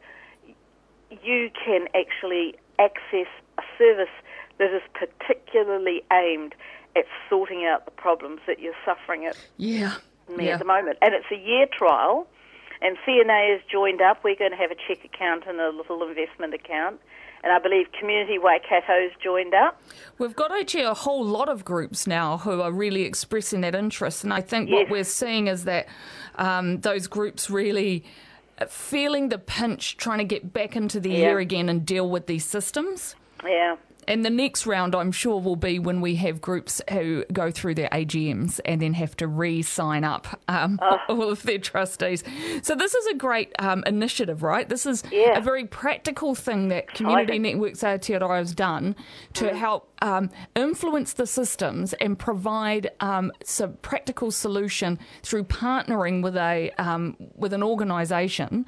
you 1.22 1.50
can 1.64 1.88
actually 1.94 2.54
access 2.78 3.26
a 3.58 3.62
service 3.78 4.12
that 4.58 4.74
is 4.74 4.82
particularly 4.94 6.02
aimed 6.12 6.54
at 6.96 7.04
sorting 7.28 7.66
out 7.66 7.84
the 7.84 7.90
problems 7.90 8.40
that 8.46 8.58
you're 8.58 8.74
suffering 8.84 9.26
at, 9.26 9.36
yeah. 9.58 9.96
Me 10.28 10.46
yeah. 10.46 10.52
at 10.54 10.58
the 10.58 10.64
moment. 10.64 10.98
And 11.02 11.14
it's 11.14 11.30
a 11.30 11.36
year 11.36 11.66
trial, 11.66 12.26
and 12.82 12.96
CNA 13.06 13.52
has 13.52 13.60
joined 13.70 14.00
up. 14.00 14.22
We're 14.24 14.36
going 14.36 14.50
to 14.52 14.56
have 14.56 14.70
a 14.70 14.76
check 14.86 15.04
account 15.04 15.44
and 15.46 15.60
a 15.60 15.70
little 15.70 16.02
investment 16.06 16.54
account. 16.54 17.00
And 17.44 17.52
I 17.52 17.58
believe 17.60 17.86
Community 17.92 18.38
Waikato's 18.38 19.12
joined 19.22 19.54
up. 19.54 19.80
We've 20.18 20.34
got 20.34 20.50
actually 20.58 20.82
a 20.82 20.94
whole 20.94 21.24
lot 21.24 21.48
of 21.48 21.64
groups 21.64 22.06
now 22.06 22.38
who 22.38 22.60
are 22.60 22.72
really 22.72 23.02
expressing 23.02 23.60
that 23.60 23.74
interest. 23.74 24.24
And 24.24 24.32
I 24.34 24.40
think 24.40 24.68
Yes. 24.68 24.78
what 24.84 24.90
we're 24.90 25.04
seeing 25.04 25.46
is 25.46 25.64
that 25.64 25.86
um, 26.36 26.80
those 26.80 27.06
groups 27.06 27.48
really 27.48 28.04
feeling 28.68 29.28
the 29.28 29.38
pinch, 29.38 29.96
trying 29.96 30.18
to 30.18 30.24
get 30.24 30.52
back 30.52 30.74
into 30.74 30.98
the 30.98 31.10
Yeah. 31.10 31.26
air 31.26 31.38
again 31.38 31.68
and 31.68 31.84
deal 31.86 32.08
with 32.08 32.26
these 32.26 32.44
systems. 32.44 33.14
Yeah. 33.44 33.76
And 34.08 34.24
the 34.24 34.30
next 34.30 34.66
round, 34.66 34.94
I'm 34.94 35.12
sure, 35.12 35.40
will 35.40 35.56
be 35.56 35.78
when 35.78 36.00
we 36.00 36.16
have 36.16 36.40
groups 36.40 36.80
who 36.90 37.24
go 37.32 37.50
through 37.50 37.74
their 37.74 37.88
AGMs 37.90 38.60
and 38.64 38.80
then 38.80 38.94
have 38.94 39.16
to 39.16 39.26
re 39.26 39.62
sign 39.62 40.04
up 40.04 40.40
um, 40.48 40.78
all 41.08 41.30
of 41.30 41.42
their 41.42 41.58
trustees. 41.58 42.22
So, 42.62 42.74
this 42.74 42.94
is 42.94 43.06
a 43.08 43.14
great 43.14 43.52
um, 43.58 43.82
initiative, 43.86 44.42
right? 44.42 44.68
This 44.68 44.86
is 44.86 45.02
Yeah. 45.10 45.38
a 45.38 45.40
very 45.40 45.64
practical 45.64 46.34
thing 46.34 46.68
that 46.68 46.88
Community. 46.88 47.38
Networks 47.38 47.80
Aotearoa 47.80 48.38
has 48.38 48.54
done 48.54 48.94
to 49.34 49.54
help 49.54 49.88
um, 50.02 50.30
influence 50.54 51.12
the 51.14 51.26
systems 51.26 51.92
and 51.94 52.18
provide 52.18 52.90
um, 53.00 53.32
some 53.44 53.74
practical 53.82 54.30
solution 54.30 54.98
through 55.22 55.44
partnering 55.44 56.22
with, 56.22 56.36
a, 56.36 56.70
um, 56.78 57.16
with 57.34 57.52
an 57.52 57.62
organisation 57.62 58.66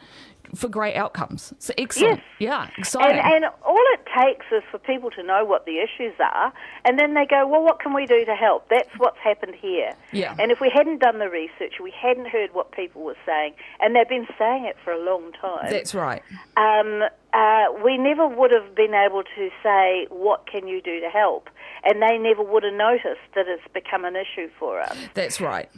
for 0.55 0.69
great 0.69 0.95
outcomes. 0.97 1.53
So, 1.59 1.73
excellent. 1.77 2.21
Yeah, 2.39 2.69
exciting. 2.79 3.19
And, 3.19 3.45
and 3.45 3.53
all 3.65 3.83
it 3.95 4.01
takes 4.17 4.47
is 4.53 4.63
for 4.71 4.79
people 4.79 5.11
to 5.13 5.23
know 5.23 5.45
what 5.45 5.67
the 5.67 5.79
issues 5.79 6.15
are, 6.21 6.53
and 6.85 6.99
then 6.99 7.15
they 7.15 7.27
go, 7.27 7.47
well, 7.47 7.63
what 7.63 7.81
can 7.81 7.95
we 7.95 8.07
do 8.07 8.25
to 8.25 8.35
help? 8.35 8.69
That's 8.69 8.91
what's 8.99 9.19
happened 9.19 9.55
here. 9.55 9.93
Yeah. 10.13 10.35
And 10.39 10.51
if 10.51 10.61
we 10.61 10.71
hadn't 10.75 11.01
done 11.01 11.19
the 11.19 11.29
research, 11.29 11.75
we 11.83 11.93
hadn't 11.93 12.29
heard 12.29 12.55
what 12.55 12.73
people 12.73 13.03
were 13.03 13.17
saying, 13.27 13.55
and 13.81 13.95
they've 13.95 14.09
been 14.09 14.29
saying 14.39 14.65
it 14.65 14.77
for 14.85 14.93
a 14.93 15.05
long 15.05 15.33
time, 15.41 15.71
That's 15.71 15.95
right. 15.95 16.23
um, 16.57 17.03
uh, 17.33 17.65
we 17.85 17.99
never 17.99 18.27
would 18.27 18.51
have 18.51 18.75
been 18.75 18.95
able 18.95 19.23
to 19.23 19.51
say, 19.63 20.07
what 20.11 20.47
can 20.47 20.67
you 20.67 20.81
do 20.81 21.01
to 21.01 21.09
help? 21.09 21.51
And 21.85 22.03
they 22.03 22.19
never 22.19 22.43
would 22.43 22.63
have 22.63 22.75
noticed 22.75 23.21
that 23.35 23.47
it's 23.47 23.63
become 23.73 24.05
an 24.05 24.17
issue 24.17 24.49
for 24.59 24.81
us. 24.81 24.97
That's 25.15 25.41
right. 25.41 25.69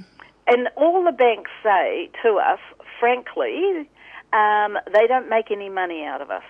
And 0.47 0.69
all 0.77 1.05
the 1.05 1.13
banks 1.13 1.51
say 1.63 2.11
to 2.23 2.37
us, 2.39 2.59
frankly, 2.99 3.89
um, 4.33 4.79
they 4.93 5.07
don't 5.07 5.29
make 5.29 5.51
any 5.51 5.69
money 5.69 6.05
out 6.05 6.23
of 6.23 6.31
us. 6.31 6.45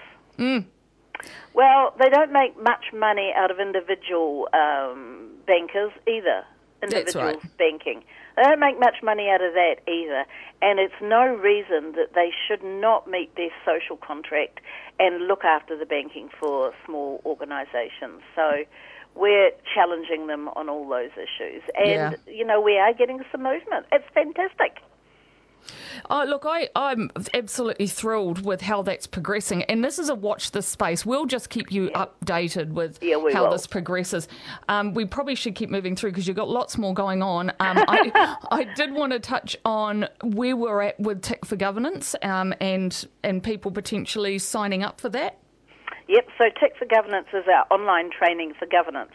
Well, 1.55 1.95
they 1.99 2.09
don't 2.09 2.33
make 2.33 2.61
much 2.63 2.93
money 2.95 3.33
out 3.37 3.51
of 3.51 3.61
individual 3.61 4.49
um, 4.53 5.31
bankers 5.47 5.93
either. 6.09 6.45
That's 6.81 6.95
Individuals 6.95 7.43
right. 7.45 7.59
banking. 7.59 8.05
They 8.37 8.43
don't 8.43 8.61
make 8.61 8.79
much 8.81 9.03
money 9.03 9.29
out 9.29 9.43
of 9.43 9.53
that 9.53 9.77
either. 9.87 10.25
And 10.63 10.79
it's 10.79 10.95
no 11.03 11.27
reason 11.27 11.93
that 11.93 12.15
they 12.15 12.31
should 12.49 12.65
not 12.65 13.07
meet 13.07 13.35
their 13.37 13.51
social 13.67 13.99
contract 13.99 14.61
and 14.99 15.27
look 15.27 15.45
after 15.45 15.77
the 15.77 15.85
banking 15.85 16.31
for 16.39 16.73
small 16.87 17.21
organisations. 17.27 18.23
So 18.35 18.65
we're 19.15 19.51
challenging 19.75 20.27
them 20.27 20.49
on 20.57 20.71
all 20.71 20.89
those 20.89 21.11
issues. 21.17 21.63
And, 21.77 22.17
you 22.27 22.47
know, 22.47 22.61
we 22.63 22.79
are 22.79 22.95
getting 22.95 23.21
some 23.31 23.43
movement. 23.43 23.85
It's 23.93 24.09
fantastic. 24.15 24.79
Oh, 26.09 26.25
look, 26.25 26.45
I, 26.47 26.69
I'm 26.75 27.11
absolutely 27.35 27.87
thrilled 27.87 28.45
with 28.45 28.61
how 28.61 28.83
that's 28.83 29.07
progressing. 29.07 29.63
And 29.65 29.85
this 29.85 29.99
is 29.99 30.09
a 30.09 30.15
watch 30.15 30.51
this 30.53 30.67
space. 30.67 31.05
We'll 31.07 31.27
just 31.27 31.51
keep 31.51 31.71
you 31.71 31.91
updated 31.91 32.71
with 32.71 32.99
Yeah, 33.03 33.17
how 33.33 33.45
will. 33.45 33.53
this 33.53 33.67
progresses. 33.67 34.29
Um, 34.69 34.95
we 34.95 35.05
probably 35.05 35.35
should 35.35 35.55
keep 35.55 35.71
moving 35.71 35.97
through 35.97 36.11
because 36.11 36.27
you've 36.27 36.37
got 36.37 36.49
lots 36.49 36.77
more 36.79 36.95
going 36.95 37.23
on. 37.23 37.53
Um, 37.61 37.85
I, 37.87 38.37
I 38.51 38.65
did 38.75 38.93
want 38.93 39.13
to 39.13 39.21
touch 39.21 39.55
on 39.65 40.09
where 40.25 40.57
we're 40.57 40.81
at 40.81 40.99
with 40.99 41.21
Tick 41.23 41.45
for 41.45 41.57
Governance 41.57 42.17
um, 42.23 42.55
and, 42.61 43.07
and 43.23 43.43
people 43.43 43.71
potentially 43.71 44.39
signing 44.39 44.83
up 44.83 45.01
for 45.01 45.09
that. 45.11 45.39
Yep, 46.09 46.27
so 46.39 46.45
Tick 46.59 46.73
for 46.79 46.87
Governance 46.87 47.29
is 47.33 47.45
our 47.47 47.67
online 47.71 48.11
training 48.11 48.55
for 48.59 48.67
governance. 48.67 49.13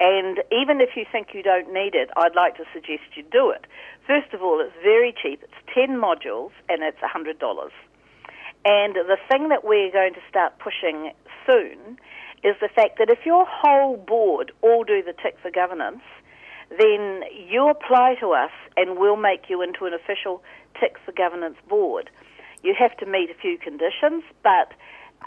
And 0.00 0.38
even 0.50 0.80
if 0.80 0.90
you 0.96 1.04
think 1.12 1.28
you 1.34 1.42
don't 1.42 1.72
need 1.72 1.94
it, 1.94 2.10
I'd 2.16 2.34
like 2.34 2.56
to 2.56 2.64
suggest 2.72 3.02
you 3.14 3.22
do 3.30 3.50
it. 3.50 3.66
First 4.06 4.34
of 4.34 4.42
all, 4.42 4.60
it's 4.60 4.74
very 4.82 5.14
cheap. 5.14 5.42
It's 5.42 5.74
10 5.74 5.96
modules 5.96 6.50
and 6.68 6.82
it's 6.82 6.98
$100. 6.98 7.70
And 8.64 8.94
the 8.94 9.16
thing 9.30 9.48
that 9.48 9.64
we're 9.64 9.92
going 9.92 10.14
to 10.14 10.20
start 10.28 10.58
pushing 10.58 11.12
soon 11.46 11.98
is 12.42 12.56
the 12.60 12.68
fact 12.68 12.98
that 12.98 13.10
if 13.10 13.24
your 13.24 13.46
whole 13.48 13.96
board 13.96 14.52
all 14.60 14.84
do 14.84 15.02
the 15.02 15.14
Tick 15.22 15.36
for 15.40 15.50
Governance, 15.50 16.02
then 16.70 17.22
you 17.48 17.68
apply 17.68 18.16
to 18.20 18.32
us 18.32 18.50
and 18.76 18.98
we'll 18.98 19.16
make 19.16 19.48
you 19.48 19.62
into 19.62 19.84
an 19.84 19.92
official 19.94 20.42
Tick 20.80 20.96
for 21.04 21.12
Governance 21.12 21.56
board. 21.68 22.10
You 22.62 22.74
have 22.78 22.96
to 22.98 23.06
meet 23.06 23.30
a 23.30 23.34
few 23.34 23.58
conditions, 23.58 24.24
but 24.42 24.72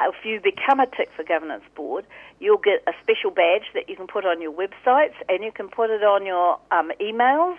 if 0.01 0.15
you 0.25 0.41
become 0.41 0.79
a 0.79 0.87
Tick 0.87 1.09
for 1.15 1.23
Governance 1.23 1.63
board, 1.75 2.05
you'll 2.39 2.57
get 2.57 2.83
a 2.87 2.91
special 3.01 3.31
badge 3.31 3.71
that 3.73 3.87
you 3.87 3.95
can 3.95 4.07
put 4.07 4.25
on 4.25 4.41
your 4.41 4.51
websites 4.51 5.15
and 5.29 5.43
you 5.43 5.51
can 5.51 5.69
put 5.69 5.89
it 5.89 6.03
on 6.03 6.25
your 6.25 6.59
um, 6.71 6.91
emails 6.99 7.57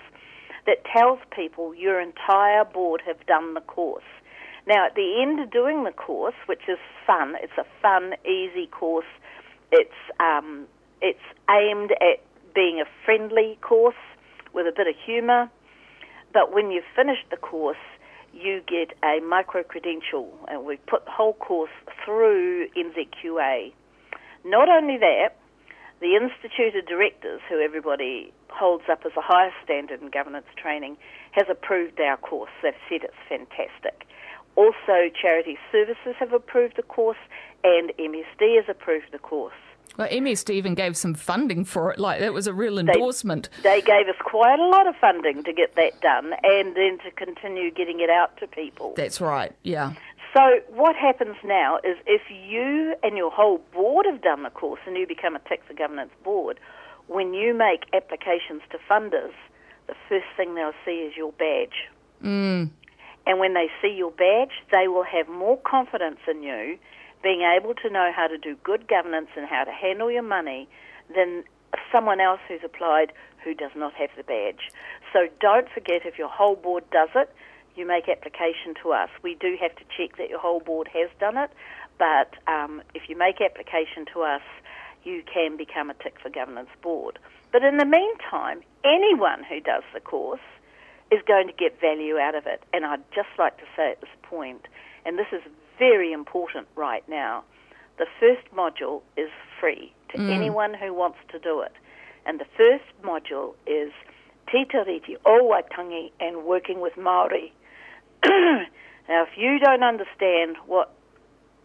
that 0.66 0.85
tells 0.85 1.18
people 1.35 1.75
your 1.75 2.00
entire 2.00 2.64
board 2.64 3.02
have 3.06 3.25
done 3.26 3.54
the 3.54 3.61
course. 3.61 4.04
Now, 4.66 4.87
at 4.87 4.94
the 4.96 5.23
end 5.23 5.38
of 5.40 5.50
doing 5.50 5.85
the 5.85 5.92
course, 5.92 6.35
which 6.46 6.62
is 6.68 6.78
fun, 7.06 7.35
it's 7.40 7.56
a 7.56 7.64
fun, 7.80 8.14
easy 8.25 8.66
course. 8.66 9.06
It's 9.70 9.94
um, 10.18 10.66
it's 11.00 11.20
aimed 11.49 11.92
at 11.92 12.23
being 12.54 12.80
a 12.80 12.88
friendly 13.04 13.58
course 13.62 13.94
with 14.52 14.66
a 14.66 14.73
bit 14.76 14.88
of 14.88 14.94
humour. 15.04 15.50
But 16.32 16.52
when 16.52 16.70
you've 16.70 16.85
finished 16.96 17.30
the 17.30 17.37
course, 17.37 17.76
you 18.32 18.61
get 18.66 18.96
a 19.04 19.20
micro 19.20 19.62
credential, 19.62 20.32
and 20.49 20.64
we 20.64 20.76
put 20.88 21.04
the 21.04 21.11
whole 21.11 21.35
course 21.35 21.70
through 22.04 22.68
NZQA. 22.76 23.73
Not 24.44 24.68
only 24.68 24.99
that, 24.99 25.37
the 26.00 26.15
Institute 26.15 26.76
of 26.76 26.87
Directors, 26.87 27.41
who 27.49 27.61
everybody 27.61 28.33
holds 28.49 28.85
up 28.91 29.03
as 29.07 29.12
a 29.17 29.23
highest 29.23 29.57
standard 29.65 30.03
in 30.03 30.11
governance 30.11 30.47
training, 30.57 30.97
has 31.33 31.47
approved 31.50 32.00
our 32.00 32.17
course. 32.17 32.50
They've 32.62 32.75
said 32.88 33.03
it's 33.05 33.15
fantastic. 33.29 34.07
Also, 34.57 35.11
Charity 35.21 35.59
Services 35.71 36.15
have 36.19 36.33
approved 36.33 36.76
the 36.76 36.83
course, 36.83 37.19
and 37.65 37.93
MSD 37.99 38.57
has 38.57 38.65
approved 38.69 39.12
the 39.12 39.19
course. 39.19 39.55
Well, 39.99 40.09
MSD 40.09 40.50
even 40.50 40.75
gave 40.75 40.97
some 40.97 41.15
funding 41.15 41.65
for 41.65 41.91
it. 41.91 41.99
Like, 41.99 42.21
that 42.21 42.35
was 42.35 42.47
a 42.47 42.53
real 42.53 42.79
endorsement. 42.79 43.49
They 43.62 43.81
gave 43.81 44.09
us 44.09 44.17
quite 44.21 44.59
a 44.59 44.67
lot 44.67 44.87
of 44.87 44.95
funding 44.97 45.43
to 45.45 45.53
get 45.53 45.75
that 45.76 46.00
done, 46.03 46.33
and 46.43 46.76
then 46.76 46.99
to 47.05 47.11
continue 47.12 47.71
getting 47.71 48.00
it 48.00 48.11
out 48.11 48.37
to 48.38 48.47
people. 48.47 48.93
That's 48.97 49.21
right, 49.21 49.53
yeah. 49.62 49.95
So 50.37 50.61
what 50.69 50.97
happens 50.97 51.37
now 51.43 51.78
is 51.78 51.97
if 52.07 52.21
you 52.31 52.95
and 53.02 53.16
your 53.16 53.31
whole 53.31 53.62
board 53.73 54.05
have 54.05 54.21
done 54.21 54.43
the 54.43 54.50
course 54.50 54.81
and 54.87 54.95
you 54.95 55.07
become 55.07 55.35
a 55.35 55.38
Tick 55.49 55.62
for 55.66 55.73
Governance 55.73 56.11
board, 56.23 56.61
when 57.07 57.33
you 57.33 57.55
make 57.55 57.85
applications 57.95 58.61
to 58.71 58.78
funders, 58.90 59.33
the 59.87 59.95
first 60.11 60.26
thing 60.37 60.55
they'll 60.55 60.75
see 60.85 61.09
is 61.09 61.16
your 61.16 61.33
badge. 61.33 61.88
Mm. 62.23 62.69
And 63.26 63.40
when 63.40 63.55
they 63.55 63.69
see 63.81 63.95
your 63.97 64.11
badge, 64.11 64.52
they 64.71 64.88
will 64.88 65.05
have 65.05 65.26
more 65.26 65.57
confidence 65.57 66.19
in 66.28 66.43
you 66.43 66.78
being 67.23 67.40
able 67.40 67.73
to 67.75 67.88
know 67.88 68.12
how 68.14 68.26
to 68.26 68.37
do 68.37 68.57
good 68.62 68.87
governance 68.88 69.28
and 69.37 69.49
how 69.49 69.64
to 69.64 69.73
handle 69.73 70.11
your 70.11 70.23
money 70.23 70.69
than 71.14 71.45
someone 71.90 72.21
else 72.21 72.40
who's 72.47 72.61
applied 72.62 73.11
who 73.43 73.55
does 73.55 73.71
not 73.75 73.95
have 73.95 74.11
the 74.19 74.23
badge. 74.23 74.69
So 75.14 75.28
don't 75.40 75.69
forget 75.71 76.05
if 76.05 76.19
your 76.19 76.28
whole 76.28 76.57
board 76.57 76.85
does 76.90 77.09
it, 77.14 77.33
you 77.76 77.87
make 77.87 78.09
application 78.09 78.75
to 78.83 78.92
us. 78.92 79.09
We 79.23 79.35
do 79.35 79.56
have 79.61 79.75
to 79.76 79.85
check 79.97 80.16
that 80.18 80.30
your 80.30 80.38
whole 80.38 80.61
board 80.61 80.88
has 80.92 81.11
done 81.21 81.37
it, 81.37 81.50
but 81.99 82.35
um, 82.47 82.83
if 82.95 83.09
you 83.09 83.16
make 83.16 83.40
application 83.40 84.06
to 84.12 84.23
us, 84.23 84.42
you 85.04 85.23
can 85.33 85.56
become 85.56 85.90
a 85.90 85.95
Tick 85.95 86.16
for 86.21 86.30
Governance 86.30 86.71
board. 86.83 87.18
But 87.52 87.62
in 87.62 87.76
the 87.78 87.85
meantime, 87.85 88.62
anyone 88.85 89.45
who 89.45 89.61
does 89.61 89.85
the 89.95 90.00
course 90.00 90.40
is 91.11 91.21
going 91.26 91.47
to 91.47 91.52
get 91.52 91.80
value 91.80 92.18
out 92.18 92.35
of 92.35 92.47
it. 92.47 92.62
And 92.73 92.85
I'd 92.85 93.02
just 93.14 93.28
like 93.38 93.56
to 93.59 93.64
say 93.76 93.92
at 93.92 94.00
this 94.00 94.11
point, 94.23 94.66
and 95.04 95.18
this 95.18 95.28
is 95.33 95.42
very 95.78 96.12
important 96.12 96.66
right 96.75 97.09
now. 97.09 97.45
The 97.99 98.06
first 98.18 98.42
module 98.54 99.02
is 99.16 99.30
free 99.61 99.92
to 100.11 100.18
mm. 100.18 100.30
anyone 100.30 100.75
who 100.75 100.92
wants 100.92 101.18
to 101.30 101.38
do 101.38 101.61
it. 101.61 101.73
And 102.26 102.40
the 102.40 102.47
first 102.56 102.85
module 103.02 103.54
is 103.66 103.92
Te 104.50 104.64
Tiriti 104.64 105.16
o 105.25 105.49
Waitangi 105.50 106.11
and 106.21 106.45
working 106.45 106.80
with 106.80 106.97
Maori. 106.97 107.52
Now, 109.08 109.23
if 109.23 109.37
you 109.37 109.58
don't 109.58 109.85
understand 109.85 110.56
what 110.66 110.92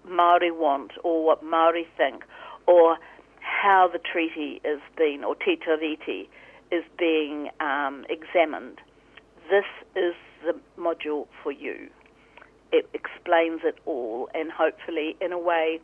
Maori 0.07 0.51
want 0.51 0.91
or 1.03 1.25
what 1.25 1.43
Maori 1.43 1.87
think 1.97 2.23
or 2.67 2.97
how 3.39 3.89
the 3.91 3.99
treaty 3.99 4.61
is 4.63 4.79
being, 4.97 5.23
or 5.23 5.35
Te 5.35 5.57
Tiriti, 5.57 6.27
is 6.71 6.83
being 6.97 7.49
um, 7.59 8.05
examined, 8.09 8.79
this 9.49 9.65
is 9.95 10.13
the 10.45 10.53
module 10.79 11.27
for 11.43 11.51
you. 11.51 11.89
It 12.71 12.87
explains 12.93 13.61
it 13.63 13.77
all 13.85 14.29
and 14.33 14.51
hopefully 14.51 15.17
in 15.19 15.31
a 15.31 15.39
way 15.39 15.79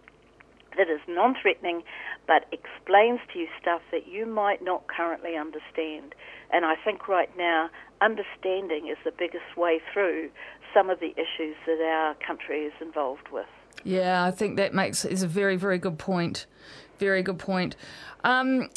that 0.78 0.90
is 0.90 1.02
non 1.08 1.36
threatening 1.42 1.84
but 2.28 2.46
explains 2.52 3.20
to 3.34 3.40
you 3.40 3.48
stuff 3.60 3.82
that 3.92 4.08
you 4.08 4.26
might 4.26 4.64
not 4.64 4.88
currently 4.88 5.36
understand. 5.36 6.14
And 6.52 6.66
I 6.66 6.76
think 6.76 7.08
right 7.08 7.30
now, 7.38 7.70
understanding 8.02 8.88
is 8.88 8.98
the 9.04 9.12
biggest 9.12 9.58
way 9.58 9.82
through 9.92 10.30
some 10.78 10.90
of 10.90 11.00
the 11.00 11.12
issues 11.12 11.56
that 11.66 11.82
our 11.82 12.16
country 12.26 12.66
is 12.66 12.74
involved 12.82 13.30
with. 13.32 13.48
Yeah, 13.84 14.24
I 14.24 14.32
think 14.32 14.58
that 14.58 14.74
makes 14.74 15.06
is 15.06 15.24
a 15.24 15.28
very, 15.28 15.56
very 15.56 15.80
good 15.80 15.98
point. 15.98 16.46
Very 17.00 17.24
good 17.24 17.40
point. 17.40 17.76
Um, 18.24 18.70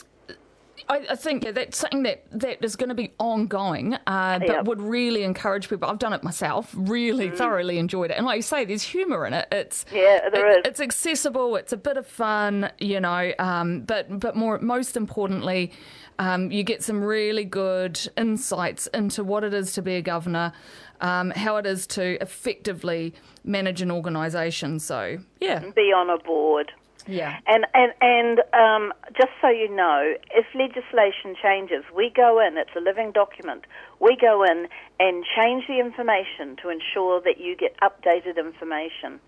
I, 0.89 1.07
I, 1.11 1.17
think 1.17 1.45
yeah, 1.45 1.53
that's 1.53 1.79
something 1.79 2.03
that, 2.05 2.25
that 2.33 2.65
is 2.65 2.77
going 2.77 2.89
to 2.89 2.95
be 2.95 3.13
ongoing, 3.19 3.95
uh, 4.07 4.39
but 4.39 4.49
yep. 4.49 4.65
would 4.65 4.81
really 4.81 5.23
encourage 5.23 5.69
people. 5.69 5.89
I've 5.89 5.99
done 5.99 6.13
it 6.13 6.23
myself, 6.23 6.73
really 6.77 7.31
mm. 7.31 7.37
thoroughly 7.37 7.79
enjoyed 7.79 8.11
it. 8.11 8.17
And 8.17 8.27
like 8.27 8.37
you 8.37 8.43
say, 8.43 8.65
there's 8.65 8.83
humour 8.83 9.27
in 9.27 9.33
it. 9.33 9.49
It's 9.53 9.85
yeah, 9.93 10.29
there 10.33 10.51
it, 10.51 10.59
is. 10.59 10.71
It's 10.71 10.81
accessible. 10.81 11.57
It's 11.57 11.73
a 11.73 11.77
bit 11.77 11.97
of 11.97 12.07
fun, 12.07 12.71
you 12.79 13.01
know. 13.01 13.33
Um, 13.39 13.83
but 13.83 14.21
but 14.21 14.37
more 14.37 14.59
most 14.59 14.97
importantly, 14.97 15.73
um, 16.19 16.51
you 16.51 16.63
get 16.63 16.83
some 16.83 17.03
really 17.03 17.45
good 17.45 17.99
insights 18.17 18.87
into 18.89 19.25
what 19.25 19.45
it 19.45 19.55
is 19.55 19.73
to 19.73 19.83
be 19.83 19.95
a 19.95 20.03
governor, 20.03 20.53
um, 21.01 21.31
how 21.31 21.57
it 21.57 21.67
is 21.67 21.87
to 21.89 22.21
effectively 22.23 23.15
manage 23.45 23.81
an 23.83 23.91
organisation. 23.91 24.79
So 24.79 25.19
yeah, 25.41 25.61
be 25.75 25.93
on 25.93 26.11
a 26.11 26.19
board. 26.19 26.73
Yeah. 27.11 27.38
And 27.47 27.67
and 27.75 27.93
and 28.00 28.40
um, 28.55 28.93
just 29.17 29.33
so 29.40 29.49
you 29.49 29.69
know, 29.75 30.14
if 30.35 30.47
legislation 30.55 31.35
changes, 31.43 31.85
we 31.95 32.11
go 32.14 32.40
in. 32.40 32.57
It's 32.57 32.71
a 32.76 32.81
living 32.81 33.12
document. 33.12 33.64
We 34.00 34.17
go 34.21 34.45
in 34.45 34.69
and 34.99 35.25
change 35.37 35.67
the 35.67 35.81
information 35.81 36.57
to 36.62 36.71
ensure 36.71 37.21
that 37.23 37.38
you 37.38 37.57
get 37.57 37.76
updated 37.81 38.38
information. 38.38 39.21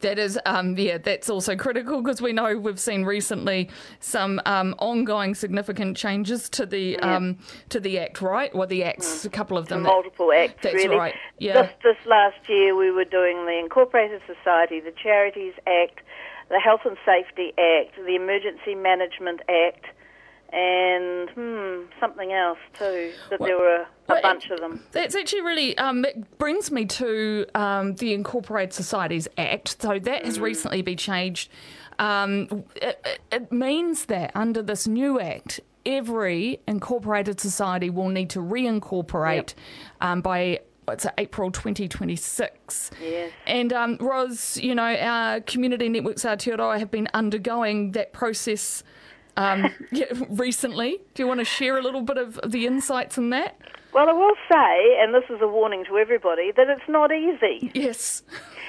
That 0.00 0.18
is, 0.18 0.38
um, 0.46 0.76
yeah, 0.76 0.98
that's 0.98 1.30
also 1.30 1.56
critical 1.56 2.02
because 2.02 2.20
we 2.20 2.32
know 2.32 2.56
we've 2.58 2.80
seen 2.80 3.04
recently 3.04 3.70
some 4.00 4.40
um, 4.44 4.74
ongoing 4.78 5.34
significant 5.34 5.96
changes 5.96 6.48
to 6.50 6.66
the 6.66 6.98
yeah. 6.98 7.16
um, 7.16 7.38
to 7.70 7.80
the 7.80 7.98
act, 7.98 8.20
right? 8.20 8.54
Well, 8.54 8.66
the 8.66 8.84
acts, 8.84 9.22
mm. 9.22 9.26
a 9.26 9.30
couple 9.30 9.56
of 9.56 9.68
them. 9.68 9.82
The 9.82 9.88
multiple 9.88 10.28
that, 10.28 10.50
acts, 10.50 10.62
that's 10.62 10.74
really. 10.74 10.96
right. 10.96 11.14
Yeah. 11.38 11.62
This, 11.62 11.72
this 11.82 12.06
last 12.06 12.48
year, 12.48 12.76
we 12.76 12.90
were 12.90 13.04
doing 13.04 13.46
the 13.46 13.58
Incorporated 13.58 14.20
Society, 14.26 14.80
the 14.80 14.92
Charities 15.02 15.54
Act, 15.66 16.00
the 16.52 16.60
Health 16.60 16.82
and 16.84 16.96
Safety 17.04 17.52
Act, 17.58 17.96
the 17.96 18.14
Emergency 18.14 18.74
Management 18.74 19.40
Act 19.48 19.86
and 20.52 21.30
hmm, 21.30 21.90
something 21.98 22.30
else 22.30 22.58
too. 22.78 23.10
That 23.30 23.40
well, 23.40 23.48
there 23.48 23.58
were 23.58 23.76
a 23.76 23.86
well, 24.06 24.22
bunch 24.22 24.50
of 24.50 24.60
them. 24.60 24.84
That's 24.92 25.16
actually 25.16 25.40
really 25.40 25.76
um, 25.78 26.04
it 26.04 26.38
brings 26.38 26.70
me 26.70 26.84
to 26.84 27.46
um, 27.54 27.94
the 27.94 28.12
Incorporated 28.12 28.74
Societies 28.74 29.26
Act. 29.38 29.80
So 29.80 29.98
that 29.98 30.26
has 30.26 30.38
mm. 30.38 30.42
recently 30.42 30.82
been 30.82 30.98
changed. 30.98 31.50
Um, 31.98 32.64
it, 32.76 33.20
it 33.32 33.50
means 33.50 34.04
that 34.06 34.32
under 34.34 34.60
this 34.60 34.86
new 34.86 35.18
act, 35.18 35.60
every 35.86 36.60
incorporated 36.68 37.40
society 37.40 37.88
will 37.88 38.10
need 38.10 38.28
to 38.30 38.40
reincorporate 38.40 39.34
yep. 39.34 39.50
um, 40.02 40.20
by 40.20 40.60
it's 40.88 41.06
April 41.18 41.50
2026. 41.50 42.90
Yes. 43.00 43.30
And 43.46 43.72
um, 43.72 43.98
Ros, 44.00 44.56
you 44.56 44.74
know, 44.74 44.94
our 44.96 45.40
community 45.40 45.88
networks 45.88 46.24
Aotearoa 46.24 46.78
have 46.78 46.90
been 46.90 47.08
undergoing 47.14 47.92
that 47.92 48.12
process 48.12 48.82
um, 49.36 49.72
yeah, 49.92 50.06
recently. 50.28 51.00
Do 51.14 51.22
you 51.22 51.26
want 51.28 51.40
to 51.40 51.44
share 51.44 51.78
a 51.78 51.82
little 51.82 52.02
bit 52.02 52.18
of 52.18 52.40
the 52.46 52.66
insights 52.66 53.16
in 53.16 53.30
that? 53.30 53.56
Well, 53.92 54.08
I 54.08 54.12
will 54.12 54.34
say, 54.50 54.98
and 55.02 55.14
this 55.14 55.24
is 55.28 55.40
a 55.42 55.46
warning 55.46 55.84
to 55.84 55.98
everybody, 55.98 56.50
that 56.56 56.68
it's 56.68 56.88
not 56.88 57.12
easy. 57.12 57.70
Yes. 57.74 58.22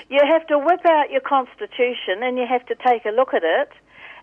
You 0.10 0.20
have 0.22 0.46
to 0.48 0.60
whip 0.60 0.86
out 0.86 1.10
your 1.12 1.22
constitution 1.22 2.22
and 2.22 2.38
you 2.38 2.46
have 2.48 2.66
to 2.68 2.76
take 2.76 3.06
a 3.06 3.10
look 3.10 3.34
at 3.34 3.44
it 3.44 3.70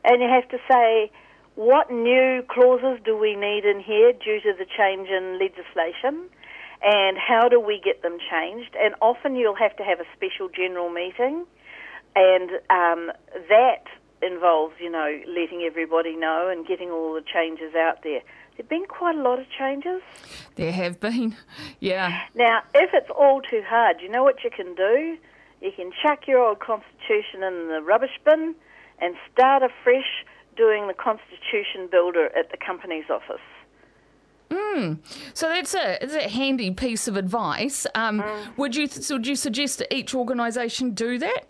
and 0.04 0.22
you 0.22 0.28
have 0.28 0.48
to 0.50 0.58
say, 0.70 1.10
what 1.54 1.90
new 1.90 2.42
clauses 2.48 3.00
do 3.04 3.16
we 3.16 3.34
need 3.34 3.64
in 3.64 3.80
here 3.80 4.12
due 4.12 4.40
to 4.40 4.52
the 4.58 4.66
change 4.76 5.08
in 5.08 5.38
legislation? 5.38 6.28
And 6.82 7.18
how 7.18 7.48
do 7.48 7.60
we 7.60 7.80
get 7.84 8.02
them 8.02 8.18
changed? 8.30 8.74
And 8.78 8.94
often 9.02 9.36
you'll 9.36 9.56
have 9.56 9.76
to 9.76 9.82
have 9.82 10.00
a 10.00 10.06
special 10.16 10.48
general 10.48 10.88
meeting, 10.88 11.44
and 12.16 12.50
um, 12.70 13.12
that 13.48 13.84
involves, 14.22 14.74
you 14.80 14.90
know, 14.90 15.20
letting 15.26 15.62
everybody 15.62 16.16
know 16.16 16.48
and 16.50 16.66
getting 16.66 16.90
all 16.90 17.14
the 17.14 17.22
changes 17.22 17.74
out 17.74 18.02
there. 18.02 18.20
There've 18.56 18.68
been 18.68 18.86
quite 18.86 19.16
a 19.16 19.22
lot 19.22 19.38
of 19.38 19.46
changes. 19.58 20.02
There 20.56 20.72
have 20.72 21.00
been, 21.00 21.36
yeah. 21.80 22.22
Now, 22.34 22.62
if 22.74 22.90
it's 22.92 23.10
all 23.10 23.40
too 23.40 23.62
hard, 23.66 23.96
you 24.02 24.08
know 24.08 24.22
what 24.22 24.44
you 24.44 24.50
can 24.50 24.74
do? 24.74 25.16
You 25.60 25.70
can 25.74 25.92
chuck 26.02 26.26
your 26.26 26.40
old 26.40 26.60
constitution 26.60 27.42
in 27.42 27.68
the 27.68 27.80
rubbish 27.82 28.18
bin 28.24 28.54
and 29.00 29.14
start 29.32 29.62
afresh 29.62 30.24
doing 30.56 30.88
the 30.88 30.94
constitution 30.94 31.88
builder 31.90 32.26
at 32.36 32.50
the 32.50 32.56
company's 32.56 33.08
office. 33.08 33.40
Mm. 34.50 34.98
So 35.34 35.48
that's 35.48 35.74
a, 35.74 36.02
it's 36.02 36.14
a 36.14 36.28
handy 36.28 36.70
piece 36.72 37.08
of 37.08 37.16
advice. 37.16 37.86
Um, 37.94 38.20
mm. 38.20 38.56
Would 38.56 38.76
you 38.76 38.88
would 39.10 39.26
you 39.26 39.36
suggest 39.36 39.78
that 39.78 39.94
each 39.94 40.14
organisation 40.14 40.90
do 40.92 41.18
that? 41.18 41.44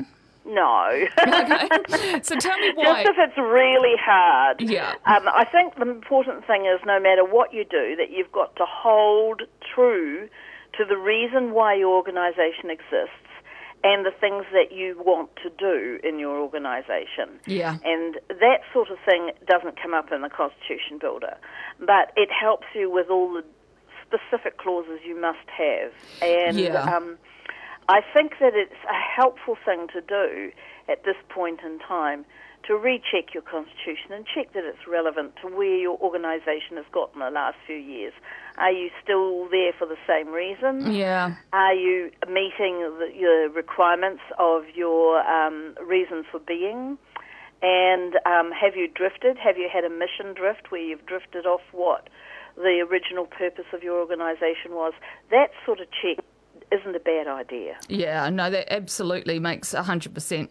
No. 0.44 1.06
okay. 1.18 2.20
So 2.22 2.36
tell 2.36 2.58
me 2.58 2.72
why. 2.74 3.04
Just 3.04 3.18
if 3.18 3.28
it's 3.30 3.38
really 3.38 3.94
hard. 4.00 4.60
Yeah. 4.60 4.94
Um, 5.06 5.28
I 5.28 5.44
think 5.50 5.76
the 5.76 5.88
important 5.88 6.46
thing 6.46 6.66
is 6.66 6.80
no 6.84 7.00
matter 7.00 7.24
what 7.24 7.54
you 7.54 7.64
do, 7.64 7.96
that 7.96 8.10
you've 8.10 8.32
got 8.32 8.54
to 8.56 8.64
hold 8.66 9.42
true 9.74 10.28
to 10.76 10.84
the 10.84 10.96
reason 10.96 11.52
why 11.52 11.74
your 11.74 11.94
organisation 11.94 12.70
exists 12.70 13.19
and 13.82 14.04
the 14.04 14.12
things 14.20 14.44
that 14.52 14.72
you 14.72 15.00
want 15.04 15.30
to 15.42 15.50
do 15.58 15.98
in 16.06 16.18
your 16.18 16.38
organisation. 16.38 17.40
Yeah. 17.46 17.78
And 17.84 18.16
that 18.28 18.60
sort 18.72 18.90
of 18.90 18.98
thing 19.04 19.30
doesn't 19.46 19.80
come 19.80 19.94
up 19.94 20.12
in 20.12 20.20
the 20.22 20.28
Constitution 20.28 20.98
Builder, 21.00 21.36
but 21.78 22.12
it 22.16 22.28
helps 22.30 22.66
you 22.74 22.90
with 22.90 23.08
all 23.08 23.32
the 23.32 23.44
specific 24.06 24.58
clauses 24.58 25.00
you 25.06 25.18
must 25.18 25.48
have. 25.56 25.92
And 26.20 26.58
yeah. 26.58 26.96
um, 26.96 27.16
I 27.90 28.02
think 28.14 28.34
that 28.38 28.54
it's 28.54 28.78
a 28.88 28.94
helpful 28.94 29.56
thing 29.64 29.88
to 29.92 30.00
do 30.00 30.52
at 30.88 31.02
this 31.02 31.16
point 31.28 31.58
in 31.66 31.80
time 31.80 32.24
to 32.68 32.74
recheck 32.74 33.34
your 33.34 33.42
constitution 33.42 34.12
and 34.12 34.24
check 34.32 34.52
that 34.52 34.62
it's 34.62 34.86
relevant 34.86 35.32
to 35.42 35.48
where 35.48 35.76
your 35.76 35.98
organisation 35.98 36.76
has 36.76 36.84
got 36.92 37.10
in 37.14 37.18
the 37.18 37.30
last 37.30 37.56
few 37.66 37.74
years. 37.74 38.12
Are 38.58 38.70
you 38.70 38.90
still 39.02 39.48
there 39.50 39.72
for 39.76 39.88
the 39.88 39.98
same 40.06 40.28
reason? 40.28 40.94
Yeah. 40.94 41.34
Are 41.52 41.74
you 41.74 42.12
meeting 42.28 42.78
the, 42.78 43.10
your 43.12 43.50
requirements 43.50 44.22
of 44.38 44.62
your 44.72 45.26
um, 45.26 45.74
reasons 45.84 46.26
for 46.30 46.38
being? 46.38 46.96
And 47.60 48.14
um, 48.24 48.52
have 48.52 48.76
you 48.76 48.86
drifted? 48.86 49.36
Have 49.36 49.58
you 49.58 49.68
had 49.72 49.82
a 49.82 49.90
mission 49.90 50.32
drift 50.32 50.70
where 50.70 50.80
you've 50.80 51.06
drifted 51.06 51.44
off 51.44 51.62
what 51.72 52.08
the 52.54 52.86
original 52.88 53.26
purpose 53.26 53.66
of 53.74 53.82
your 53.82 53.98
organisation 53.98 54.78
was? 54.78 54.92
That 55.32 55.50
sort 55.66 55.80
of 55.80 55.88
check 55.90 56.24
isn't 56.72 56.94
a 56.94 57.00
bad 57.00 57.26
idea. 57.26 57.76
Yeah, 57.88 58.28
no, 58.30 58.50
that 58.50 58.72
absolutely 58.72 59.38
makes 59.38 59.74
100%. 59.74 60.48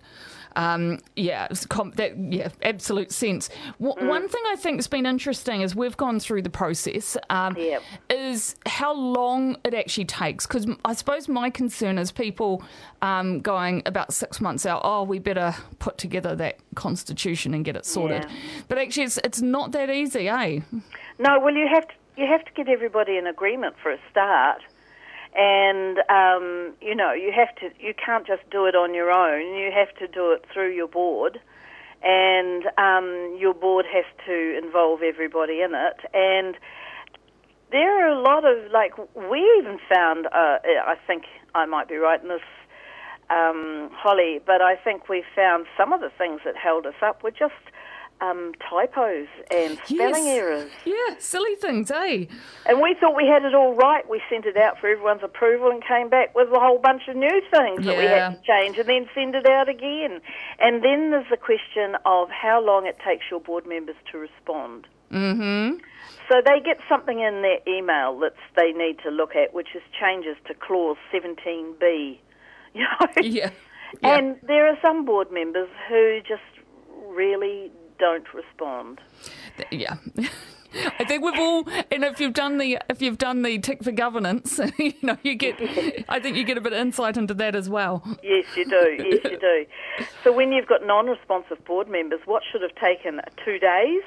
Um, 0.56 1.00
yeah, 1.16 1.48
that, 1.48 2.14
yeah, 2.18 2.50
absolute 2.64 3.12
sense. 3.12 3.50
W- 3.80 3.96
mm. 3.96 4.08
One 4.08 4.28
thing 4.28 4.42
I 4.48 4.56
think 4.56 4.78
has 4.78 4.88
been 4.88 5.06
interesting 5.06 5.64
as 5.64 5.76
we've 5.76 5.96
gone 5.96 6.20
through 6.20 6.42
the 6.42 6.50
process 6.50 7.16
um, 7.30 7.56
yep. 7.56 7.84
is 8.10 8.56
how 8.66 8.94
long 8.94 9.58
it 9.64 9.74
actually 9.74 10.06
takes. 10.06 10.48
Because 10.48 10.68
I 10.84 10.94
suppose 10.94 11.28
my 11.28 11.50
concern 11.50 11.98
is 11.98 12.12
people 12.12 12.64
um, 13.02 13.40
going 13.42 13.84
about 13.86 14.12
six 14.12 14.42
months 14.42 14.66
out. 14.66 14.82
Oh, 14.84 15.04
we 15.04 15.20
better 15.20 15.56
put 15.78 15.98
together 15.98 16.36
that 16.36 16.58
constitution 16.76 17.54
and 17.54 17.64
get 17.64 17.76
it 17.76 17.86
sorted. 17.86 18.26
Yeah. 18.28 18.36
But 18.68 18.80
actually, 18.80 19.04
it's 19.04 19.20
it's 19.24 19.42
not 19.42 19.72
that 19.74 19.90
easy, 19.90 20.28
eh? 20.28 20.62
No. 21.20 21.40
Well, 21.40 21.54
you 21.54 21.68
have 21.74 21.88
to 21.88 21.94
you 22.18 22.26
have 22.26 22.44
to 22.44 22.52
get 22.52 22.68
everybody 22.68 23.18
in 23.18 23.28
agreement 23.28 23.76
for 23.82 23.92
a 23.92 23.98
start 24.12 24.62
and 25.36 26.00
um, 26.10 26.74
you 26.82 26.96
know 26.96 27.14
you 27.14 27.32
have 27.36 27.56
to 27.58 27.70
you 27.84 27.94
can't 27.94 28.28
just 28.28 28.44
do 28.52 28.66
it 28.66 28.76
on 28.76 28.94
your 28.94 29.12
own. 29.12 29.56
You 29.58 29.72
have 29.72 29.94
to 30.00 30.08
do 30.08 30.32
it 30.32 30.46
through 30.54 30.74
your 30.76 30.88
board, 30.88 31.40
and 32.04 32.64
um, 32.78 33.38
your 33.40 33.54
board 33.54 33.86
has 33.92 34.06
to 34.26 34.58
involve 34.58 35.02
everybody 35.04 35.62
in 35.62 35.74
it. 35.76 35.98
And 36.14 36.58
there 37.72 38.06
are 38.06 38.10
a 38.10 38.22
lot 38.22 38.46
of 38.46 38.72
like 38.72 38.94
we 39.16 39.40
even 39.60 39.80
found. 39.94 40.28
Uh, 40.28 40.60
I 40.64 40.96
think 41.08 41.24
I 41.56 41.66
might 41.66 41.88
be 41.88 41.96
right 41.98 42.22
in 42.22 42.30
this. 42.30 42.42
um, 43.30 43.90
Holly, 43.94 44.40
but 44.46 44.62
I 44.62 44.76
think 44.76 45.08
we 45.10 45.24
found 45.36 45.68
some 45.78 45.94
of 45.94 46.02
the 46.02 46.10
things 46.18 46.42
that 46.46 46.56
held 46.58 46.86
us 46.86 46.96
up 47.02 47.24
were 47.24 47.32
just 47.32 47.54
um, 48.22 48.52
typos 48.70 49.28
and 49.52 49.80
spelling 49.86 50.26
yes. 50.26 50.38
errors. 50.38 50.72
Yeah, 50.86 51.16
silly 51.20 51.56
things, 51.56 51.90
eh? 51.92 52.26
And 52.66 52.82
we 52.82 52.96
thought 53.00 53.16
we 53.16 53.28
had 53.28 53.46
it 53.46 53.56
all 53.56 53.76
right. 53.76 54.08
We 54.10 54.22
sent 54.30 54.46
it 54.46 54.58
out 54.58 54.80
for 54.80 54.88
everyone's 54.88 55.24
approval 55.24 55.72
and 55.72 55.84
came 55.86 56.10
back 56.10 56.36
with 56.36 56.50
a 56.50 56.60
whole 56.60 56.80
bunch 56.80 57.04
of 57.08 57.16
new 57.16 57.42
things 57.52 57.86
that 57.86 57.98
we 57.98 58.04
had 58.04 58.36
to 58.36 58.42
change 58.46 58.78
and 58.78 58.88
then 58.88 59.08
send 59.16 59.36
it 59.36 59.48
out 59.48 59.70
again. 59.70 60.22
And 60.60 60.84
then 60.84 61.12
there's 61.12 61.30
the 61.30 61.38
question 61.38 61.96
of 62.06 62.30
how 62.30 62.62
long 62.64 62.86
it 62.86 62.98
takes 63.06 63.26
your 63.32 63.40
board 63.40 63.66
members 63.66 63.96
to 64.12 64.18
respond. 64.18 64.88
Mm-hmm. 65.12 65.78
So 66.30 66.42
they 66.46 66.60
get 66.64 66.78
something 66.88 67.20
in 67.20 67.42
their 67.42 67.60
email 67.68 68.20
that 68.20 68.34
they 68.56 68.72
need 68.72 69.00
to 69.04 69.10
look 69.10 69.36
at, 69.36 69.54
which 69.54 69.70
is 69.76 69.82
changes 70.00 70.36
to 70.48 70.54
clause 70.54 70.98
17b. 71.14 72.20
You 72.72 72.82
know? 72.82 73.08
Yeah. 73.24 73.50
yeah. 74.04 74.16
And 74.16 74.40
there 74.44 74.68
are 74.68 74.78
some 74.80 75.04
board 75.04 75.32
members 75.32 75.70
who 75.90 76.20
just 76.20 76.44
really 77.08 77.72
don't 78.00 78.34
respond. 78.34 79.02
Yeah. 79.72 79.98
I 81.00 81.04
think 81.04 81.24
we've 81.24 81.40
all, 81.40 81.68
and 81.92 82.04
if 82.04 82.20
you've 82.20 82.34
done 82.34 82.60
the 82.60 82.78
if 82.90 83.02
you've 83.02 83.18
done 83.18 83.42
the 83.42 83.58
tick 83.58 83.84
for 83.84 83.92
governance, 83.92 84.60
you 84.78 84.94
know 85.02 85.18
you 85.24 85.34
get. 85.34 85.60
I 86.08 86.20
think 86.20 86.38
you 86.38 86.44
get 86.44 86.58
a 86.58 86.62
bit 86.62 86.74
of 86.74 86.80
insight 86.80 87.18
into 87.18 87.34
that 87.36 87.56
as 87.56 87.70
well. 87.70 88.04
Yes, 88.22 88.46
you 88.56 88.66
do. 88.66 88.98
Yes, 89.00 89.20
you 89.24 89.40
do. 89.40 89.66
So 90.24 90.32
when 90.32 90.52
you've 90.52 90.68
got 90.68 90.86
non-responsive 90.86 91.66
board 91.66 91.90
members, 91.90 92.20
what 92.26 92.44
should 92.52 92.62
have 92.62 92.76
taken 92.76 93.20
two 93.44 93.58
days 93.58 94.04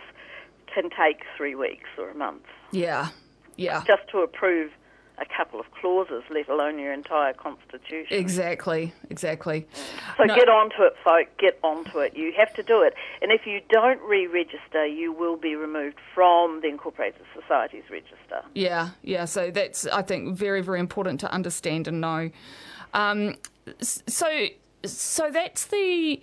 can 0.72 0.88
take 0.90 1.22
three 1.37 1.55
weeks 1.55 1.88
or 1.98 2.11
a 2.11 2.14
month 2.14 2.44
Yeah, 2.70 3.09
yeah, 3.57 3.83
just 3.87 4.09
to 4.12 4.18
approve 4.18 4.70
a 5.18 5.27
couple 5.27 5.61
of 5.61 5.66
clauses, 5.72 6.22
let 6.31 6.48
alone 6.48 6.79
your 6.79 6.92
entire 6.92 7.33
constitution. 7.35 8.07
exactly, 8.16 8.92
exactly. 9.11 9.66
So 10.16 10.25
No. 10.25 10.35
get 10.35 10.48
onto 10.48 10.83
it, 10.83 10.94
folk. 11.05 11.29
Get 11.38 11.59
onto 11.62 11.98
it. 11.98 12.16
You 12.16 12.33
have 12.37 12.53
to 12.55 12.62
do 12.62 12.83
it. 12.83 12.94
And 13.20 13.31
if 13.31 13.46
you 13.46 13.61
don't 13.68 14.01
re-register, 14.03 14.87
you 14.87 15.12
will 15.12 15.37
be 15.37 15.55
removed 15.55 15.98
from 16.14 16.61
the 16.62 16.68
Incorporated 16.68 17.22
Societies 17.38 17.85
Register. 17.90 18.42
Yeah, 18.55 18.90
yeah. 19.03 19.27
So 19.27 19.51
that's 19.51 19.87
I 19.87 20.03
think 20.03 20.37
very 20.37 20.62
very 20.62 20.81
important 20.81 21.20
to 21.20 21.33
understand 21.33 21.87
and 21.88 22.01
know. 22.01 22.31
Um, 22.94 23.37
so 23.81 24.46
so 24.85 25.31
that's 25.31 25.66
the. 25.66 26.20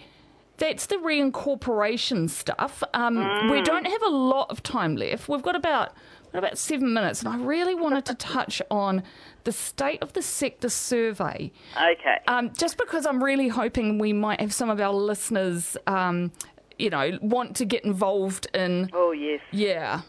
That's 0.58 0.88
the 0.88 0.98
reincorporation 0.98 2.30
stuff. 2.30 2.84
Um, 2.94 3.50
We 3.50 3.62
don't 3.62 3.88
have 3.88 4.04
a 4.04 4.10
lot 4.10 4.50
of 4.50 4.62
time 4.62 4.98
left. 4.98 5.30
We've 5.30 5.42
got 5.42 5.56
about 5.56 5.94
about 6.34 6.58
seven 6.58 6.94
minutes, 6.94 7.22
and 7.22 7.30
I 7.30 7.38
really 7.38 7.76
wanted 7.76 8.06
to 8.06 8.16
touch 8.16 8.62
on 8.72 9.04
the 9.44 9.52
state 9.52 10.02
of 10.02 10.14
the 10.14 10.22
sector 10.22 10.70
survey. 10.70 11.52
Okay. 11.76 12.18
Um, 12.28 12.52
just 12.54 12.78
because 12.78 13.06
I'm 13.06 13.24
really 13.24 13.48
hoping 13.48 13.98
we 13.98 14.14
might 14.14 14.40
have 14.40 14.54
some 14.54 14.70
of 14.70 14.80
our 14.80 14.94
listeners, 14.94 15.76
um, 15.88 16.32
you 16.78 16.90
know, 16.90 17.18
want 17.22 17.56
to 17.58 17.66
get 17.66 17.84
involved 17.84 18.48
in. 18.54 18.90
oh 18.94 19.12
yes. 19.12 19.42
Yeah, 19.52 20.02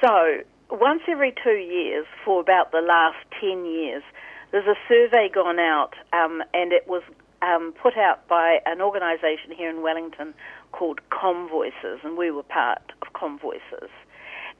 So, 0.00 0.38
once 0.70 1.02
every 1.08 1.34
two 1.42 1.50
years, 1.50 2.06
for 2.24 2.40
about 2.40 2.72
the 2.72 2.80
last 2.80 3.18
10 3.40 3.64
years, 3.66 4.02
there's 4.50 4.66
a 4.66 4.74
survey 4.88 5.28
gone 5.32 5.58
out, 5.58 5.94
um, 6.12 6.42
and 6.54 6.72
it 6.72 6.86
was 6.88 7.02
um, 7.42 7.72
put 7.80 7.96
out 7.96 8.26
by 8.28 8.58
an 8.66 8.80
organisation 8.80 9.52
here 9.56 9.70
in 9.70 9.82
Wellington 9.82 10.34
called 10.72 11.00
Comvoices, 11.10 12.02
and 12.04 12.16
we 12.16 12.30
were 12.30 12.42
part 12.42 12.92
of 13.02 13.12
Comvoices. 13.12 13.90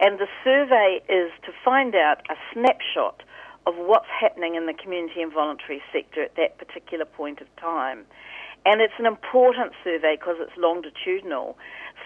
And 0.00 0.18
the 0.18 0.26
survey 0.42 1.00
is 1.08 1.30
to 1.44 1.52
find 1.64 1.94
out 1.94 2.22
a 2.30 2.34
snapshot 2.52 3.22
of 3.66 3.74
what's 3.76 4.08
happening 4.08 4.54
in 4.54 4.66
the 4.66 4.72
community 4.72 5.20
and 5.20 5.32
voluntary 5.32 5.82
sector 5.92 6.22
at 6.22 6.34
that 6.36 6.58
particular 6.58 7.04
point 7.04 7.40
of 7.40 7.46
time. 7.56 8.06
And 8.64 8.80
it's 8.80 8.94
an 8.98 9.06
important 9.06 9.72
survey 9.84 10.16
because 10.18 10.36
it's 10.38 10.52
longitudinal. 10.56 11.56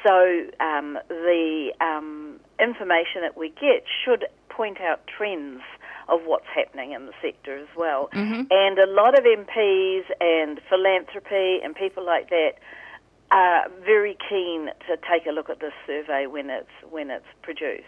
So 0.07 0.47
um, 0.61 0.99
the 1.09 1.73
um, 1.81 2.41
information 2.61 3.23
that 3.23 3.37
we 3.37 3.49
get 3.49 3.85
should 4.05 4.27
point 4.49 4.81
out 4.81 5.01
trends 5.07 5.63
of 6.09 6.21
what's 6.27 6.47
happening 6.55 6.93
in 6.93 7.07
the 7.07 7.13
sector 7.23 7.57
as 7.57 7.69
well. 7.77 8.09
And 8.51 8.79
a 8.79 8.87
lot 8.87 9.19
of 9.19 9.25
MPs 9.25 10.05
and 10.21 10.61
philanthropy 10.69 11.61
and 11.65 11.75
people 11.75 12.05
like 12.05 12.29
that 12.31 12.53
are 13.35 13.67
very 13.85 14.17
keen 14.29 14.67
to 14.87 14.97
take 14.97 15.27
a 15.27 15.33
look 15.33 15.51
at 15.51 15.59
this 15.59 15.73
survey 15.87 16.27
when 16.27 16.51
it's 16.51 16.71
when 16.89 17.11
it's 17.11 17.27
produced. 17.43 17.83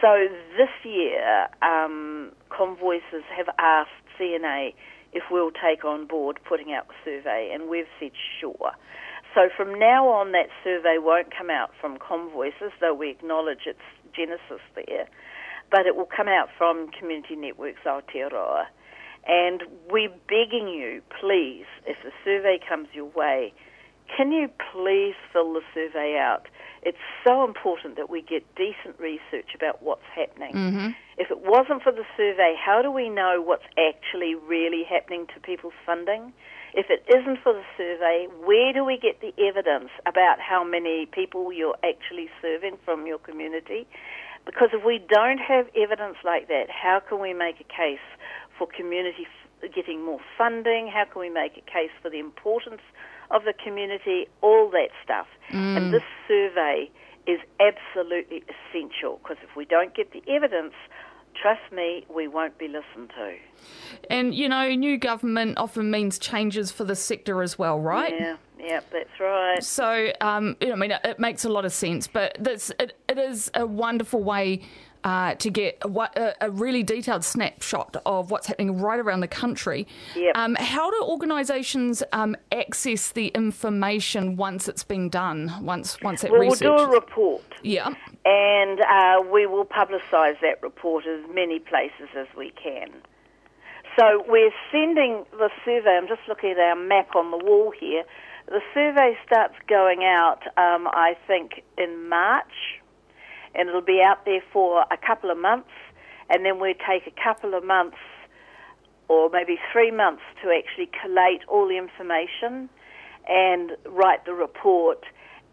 So 0.00 0.28
this 0.56 0.72
year, 0.82 1.46
um, 1.62 2.32
Comvoices 2.50 3.24
have 3.36 3.48
asked 3.58 3.90
CNA 4.18 4.72
if 5.12 5.24
we'll 5.30 5.52
take 5.52 5.84
on 5.84 6.06
board 6.06 6.40
putting 6.48 6.72
out 6.72 6.88
the 6.88 6.94
survey, 7.04 7.50
and 7.52 7.68
we've 7.68 7.88
said 8.00 8.12
sure. 8.40 8.72
So 9.34 9.48
from 9.54 9.78
now 9.78 10.08
on, 10.08 10.32
that 10.32 10.48
survey 10.64 10.96
won't 10.98 11.28
come 11.36 11.50
out 11.50 11.70
from 11.78 11.98
Comvoices, 11.98 12.72
though 12.80 12.94
we 12.94 13.10
acknowledge 13.10 13.66
its 13.66 13.80
genesis 14.14 14.64
there, 14.74 15.06
but 15.70 15.86
it 15.86 15.96
will 15.96 16.08
come 16.08 16.28
out 16.28 16.48
from 16.56 16.88
Community 16.98 17.36
Networks 17.36 17.80
Aotearoa. 17.84 18.64
And 19.26 19.62
we're 19.90 20.14
begging 20.28 20.68
you, 20.68 21.02
please, 21.20 21.66
if 21.86 21.96
the 22.02 22.12
survey 22.24 22.58
comes 22.66 22.88
your 22.94 23.06
way, 23.06 23.52
can 24.14 24.32
you 24.32 24.48
please 24.72 25.14
fill 25.32 25.52
the 25.54 25.62
survey 25.74 26.18
out? 26.18 26.46
It's 26.82 26.98
so 27.24 27.44
important 27.44 27.96
that 27.96 28.08
we 28.08 28.22
get 28.22 28.42
decent 28.54 28.98
research 28.98 29.54
about 29.54 29.82
what's 29.82 30.06
happening. 30.14 30.54
Mm-hmm. 30.54 30.88
If 31.18 31.30
it 31.30 31.40
wasn't 31.40 31.82
for 31.82 31.92
the 31.92 32.04
survey, 32.16 32.54
how 32.54 32.82
do 32.82 32.90
we 32.90 33.08
know 33.08 33.42
what's 33.42 33.66
actually 33.78 34.34
really 34.34 34.84
happening 34.84 35.26
to 35.34 35.40
people's 35.40 35.74
funding? 35.84 36.32
If 36.74 36.86
it 36.90 37.02
isn't 37.08 37.38
for 37.42 37.54
the 37.54 37.64
survey, 37.76 38.28
where 38.44 38.72
do 38.72 38.84
we 38.84 38.98
get 38.98 39.20
the 39.20 39.32
evidence 39.42 39.90
about 40.04 40.38
how 40.40 40.62
many 40.62 41.06
people 41.06 41.52
you're 41.52 41.78
actually 41.82 42.28
serving 42.42 42.76
from 42.84 43.06
your 43.06 43.18
community? 43.18 43.86
Because 44.44 44.68
if 44.72 44.84
we 44.84 45.00
don't 45.08 45.38
have 45.38 45.66
evidence 45.74 46.18
like 46.24 46.48
that, 46.48 46.66
how 46.70 47.00
can 47.00 47.18
we 47.18 47.32
make 47.32 47.56
a 47.60 47.64
case 47.64 48.04
for 48.58 48.66
community 48.66 49.26
f- 49.62 49.72
getting 49.74 50.04
more 50.04 50.20
funding? 50.36 50.88
How 50.92 51.04
can 51.04 51.20
we 51.20 51.30
make 51.30 51.52
a 51.56 51.60
case 51.62 51.90
for 52.02 52.10
the 52.10 52.18
importance 52.18 52.82
of 53.30 53.44
the 53.44 53.52
community? 53.52 54.26
All 54.42 54.70
that 54.70 54.88
stuff. 55.04 55.26
And 55.50 55.92
this 55.92 56.02
survey 56.28 56.90
is 57.26 57.40
absolutely 57.60 58.42
essential 58.48 59.20
because 59.22 59.38
if 59.42 59.56
we 59.56 59.64
don't 59.64 59.94
get 59.94 60.12
the 60.12 60.22
evidence, 60.28 60.74
trust 61.40 61.72
me, 61.72 62.06
we 62.14 62.28
won't 62.28 62.56
be 62.58 62.66
listened 62.68 63.10
to. 63.16 63.34
and 64.10 64.34
you 64.34 64.48
know, 64.48 64.68
new 64.74 64.96
government 64.96 65.58
often 65.58 65.90
means 65.90 66.18
changes 66.18 66.70
for 66.70 66.84
the 66.84 66.96
sector 66.96 67.42
as 67.42 67.58
well, 67.58 67.78
right? 67.78 68.14
Yeah, 68.14 68.36
yeah, 68.58 68.80
that's 68.92 69.20
right. 69.20 69.62
So, 69.62 70.12
um, 70.20 70.56
you 70.60 70.68
know, 70.68 70.74
I 70.74 70.76
mean, 70.76 70.90
it, 70.92 71.00
it 71.04 71.18
makes 71.20 71.44
a 71.44 71.48
lot 71.48 71.64
of 71.64 71.72
sense, 71.72 72.06
but 72.06 72.36
this, 72.40 72.72
it, 72.80 72.98
it 73.08 73.18
is 73.18 73.50
a 73.54 73.66
wonderful 73.66 74.22
way 74.22 74.62
uh, 75.04 75.34
to 75.36 75.50
get 75.50 75.78
a, 75.82 75.88
a, 75.88 76.34
a 76.42 76.50
really 76.50 76.82
detailed 76.82 77.24
snapshot 77.24 77.96
of 78.06 78.30
what's 78.30 78.46
happening 78.46 78.80
right 78.80 78.98
around 79.00 79.20
the 79.20 79.28
country. 79.28 79.86
Yep. 80.14 80.36
Um, 80.36 80.54
how 80.56 80.90
do 80.90 81.02
organisations 81.02 82.02
um, 82.12 82.36
access 82.52 83.12
the 83.12 83.28
information 83.28 84.36
once 84.36 84.68
it's 84.68 84.84
been 84.84 85.08
done? 85.08 85.52
Once 85.62 86.00
once 86.02 86.22
that 86.22 86.30
Well, 86.30 86.40
we'll 86.40 86.54
do 86.54 86.72
a 86.72 86.88
report. 86.90 87.42
yeah. 87.62 87.94
and 88.24 88.80
uh, 88.80 89.22
we 89.32 89.46
will 89.46 89.64
publicise 89.66 90.40
that 90.40 90.62
report 90.62 91.06
as 91.06 91.20
many 91.32 91.58
places 91.58 92.08
as 92.16 92.26
we 92.36 92.50
can. 92.50 92.90
So 93.98 94.24
we're 94.28 94.52
sending 94.70 95.24
the 95.32 95.48
survey. 95.64 95.96
I'm 95.96 96.06
just 96.08 96.20
looking 96.28 96.50
at 96.50 96.58
our 96.58 96.76
map 96.76 97.16
on 97.16 97.30
the 97.30 97.38
wall 97.38 97.72
here. 97.78 98.02
The 98.46 98.60
survey 98.74 99.16
starts 99.26 99.54
going 99.68 100.04
out, 100.04 100.40
um, 100.58 100.86
I 100.88 101.16
think, 101.26 101.62
in 101.78 102.08
March, 102.08 102.52
and 103.56 103.68
it'll 103.68 103.80
be 103.80 104.02
out 104.02 104.24
there 104.24 104.42
for 104.52 104.84
a 104.90 104.96
couple 104.96 105.30
of 105.30 105.38
months, 105.38 105.70
and 106.30 106.44
then 106.44 106.60
we 106.60 106.74
take 106.74 107.06
a 107.06 107.22
couple 107.22 107.54
of 107.54 107.64
months 107.64 107.96
or 109.08 109.30
maybe 109.30 109.58
three 109.72 109.90
months 109.90 110.22
to 110.42 110.50
actually 110.50 110.90
collate 111.00 111.42
all 111.48 111.68
the 111.68 111.78
information 111.78 112.68
and 113.28 113.72
write 113.86 114.24
the 114.24 114.34
report. 114.34 115.04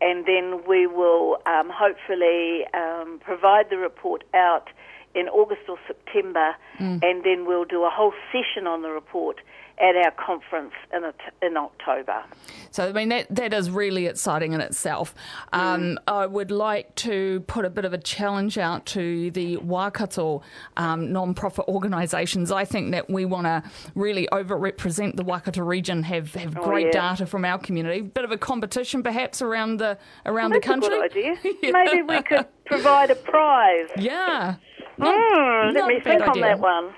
And 0.01 0.25
then 0.25 0.63
we 0.67 0.87
will 0.87 1.37
um, 1.45 1.69
hopefully 1.71 2.65
um, 2.73 3.19
provide 3.23 3.69
the 3.69 3.77
report 3.77 4.23
out 4.33 4.69
in 5.15 5.27
August 5.29 5.61
or 5.69 5.77
September, 5.87 6.55
and 7.03 7.23
then 7.23 7.45
we'll 7.45 7.65
do 7.65 7.83
a 7.83 7.89
whole 7.89 8.13
session 8.31 8.65
on 8.67 8.81
the 8.81 8.89
report 8.89 9.39
at 9.79 9.95
our 9.95 10.11
conference 10.11 10.73
in, 10.93 11.03
in 11.41 11.57
October. 11.57 12.23
So, 12.71 12.89
I 12.89 12.91
mean, 12.91 13.09
that, 13.09 13.27
that 13.35 13.53
is 13.53 13.69
really 13.69 14.07
exciting 14.07 14.53
in 14.53 14.61
itself. 14.61 15.13
Um, 15.51 15.99
I 16.07 16.25
would 16.25 16.51
like 16.51 16.93
to 16.95 17.41
put 17.41 17.65
a 17.65 17.69
bit 17.69 17.85
of 17.85 17.93
a 17.93 17.97
challenge 17.97 18.57
out 18.57 18.85
to 18.87 19.31
the 19.31 19.57
Waikato 19.57 20.41
um, 20.77 21.11
non-profit 21.11 21.65
organisations. 21.67 22.51
I 22.51 22.65
think 22.65 22.91
that 22.91 23.09
we 23.09 23.25
want 23.25 23.45
to 23.45 23.63
really 23.95 24.27
overrepresent 24.31 25.15
the 25.15 25.23
Waikato 25.23 25.63
region, 25.63 26.03
have, 26.03 26.33
have 26.35 26.55
great 26.55 26.87
yeah. 26.87 27.09
data 27.09 27.25
from 27.25 27.45
our 27.45 27.57
community. 27.57 27.99
A 27.99 28.03
bit 28.03 28.23
of 28.23 28.31
a 28.31 28.37
competition 28.37 29.03
perhaps 29.03 29.41
around 29.41 29.77
the 29.77 29.97
around 30.25 30.51
That's 30.51 30.65
the 30.65 30.71
country. 30.71 30.97
a 30.97 31.01
good 31.01 31.11
idea. 31.11 31.35
Yeah. 31.63 31.71
Maybe 31.71 32.01
we 32.01 32.21
could 32.21 32.45
provide 32.65 33.11
a 33.11 33.15
prize. 33.15 33.89
Yeah. 33.97 34.55
Mm, 34.99 35.73
let 35.73 35.87
me 35.87 35.99
think 35.99 36.27
on 36.27 36.39
that 36.41 36.59
one. 36.59 36.93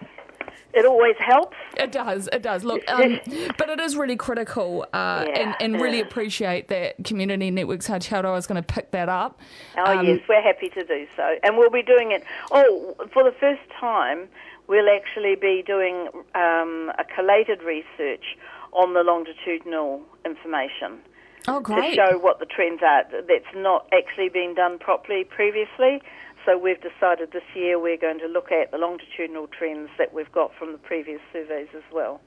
It 0.75 0.85
always 0.85 1.15
helps. 1.17 1.55
It 1.77 1.91
does. 1.91 2.27
It 2.33 2.41
does. 2.41 2.63
Look, 2.63 2.83
um, 2.89 3.19
but 3.57 3.69
it 3.69 3.79
is 3.79 3.95
really 3.95 4.17
critical, 4.17 4.85
uh, 4.93 5.25
yeah, 5.27 5.39
and, 5.39 5.55
and 5.73 5.81
really 5.81 6.01
appreciate 6.01 6.67
that 6.67 7.03
Community 7.03 7.49
Networks 7.49 7.87
Aotearoa 7.87 8.37
is 8.37 8.45
going 8.45 8.61
to 8.61 8.73
pick 8.73 8.91
that 8.91 9.09
up. 9.09 9.39
Oh 9.77 9.97
um, 9.97 10.05
yes, 10.05 10.19
we're 10.27 10.41
happy 10.41 10.69
to 10.69 10.83
do 10.83 11.07
so, 11.15 11.35
and 11.43 11.57
we'll 11.57 11.69
be 11.69 11.81
doing 11.81 12.11
it. 12.11 12.23
Oh, 12.51 12.95
for 13.13 13.23
the 13.23 13.35
first 13.39 13.61
time, 13.79 14.27
we'll 14.67 14.89
actually 14.89 15.35
be 15.35 15.63
doing 15.65 16.09
um, 16.35 16.91
a 16.99 17.05
collated 17.15 17.63
research 17.63 18.37
on 18.73 18.93
the 18.93 19.03
longitudinal 19.03 20.01
information. 20.25 20.99
Oh, 21.47 21.59
great. 21.59 21.91
To 21.91 21.95
show 21.95 22.17
what 22.17 22.39
the 22.39 22.45
trends 22.45 22.81
are. 22.83 23.03
That's 23.11 23.55
not 23.55 23.87
actually 23.93 24.29
been 24.29 24.55
done 24.55 24.79
properly 24.79 25.23
previously. 25.23 26.01
So 26.45 26.57
we've 26.57 26.81
decided 26.81 27.31
this 27.31 27.43
year 27.55 27.79
we're 27.79 27.97
going 27.97 28.19
to 28.19 28.27
look 28.27 28.51
at 28.51 28.71
the 28.71 28.77
longitudinal 28.77 29.47
trends 29.47 29.89
that 29.97 30.13
we've 30.13 30.31
got 30.31 30.51
from 30.57 30.71
the 30.71 30.77
previous 30.77 31.21
surveys 31.33 31.69
as 31.75 31.83
well. 31.91 32.21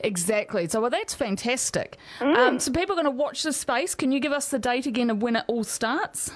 Exactly. 0.00 0.66
So, 0.68 0.80
well, 0.80 0.90
that's 0.90 1.14
fantastic. 1.14 1.96
Mm. 2.18 2.36
Um, 2.36 2.58
so, 2.58 2.72
people 2.72 2.98
are 2.98 3.02
going 3.02 3.16
to 3.16 3.22
watch 3.22 3.44
this 3.44 3.56
space. 3.56 3.94
Can 3.94 4.10
you 4.10 4.18
give 4.18 4.32
us 4.32 4.48
the 4.48 4.58
date 4.58 4.86
again 4.86 5.10
of 5.10 5.22
when 5.22 5.36
it 5.36 5.44
all 5.46 5.62
starts? 5.62 6.32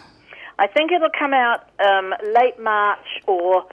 I 0.58 0.68
think 0.68 0.92
it'll 0.92 1.08
come 1.18 1.32
out 1.34 1.68
um, 1.84 2.14
late 2.32 2.60
March 2.60 3.06
or 3.26 3.64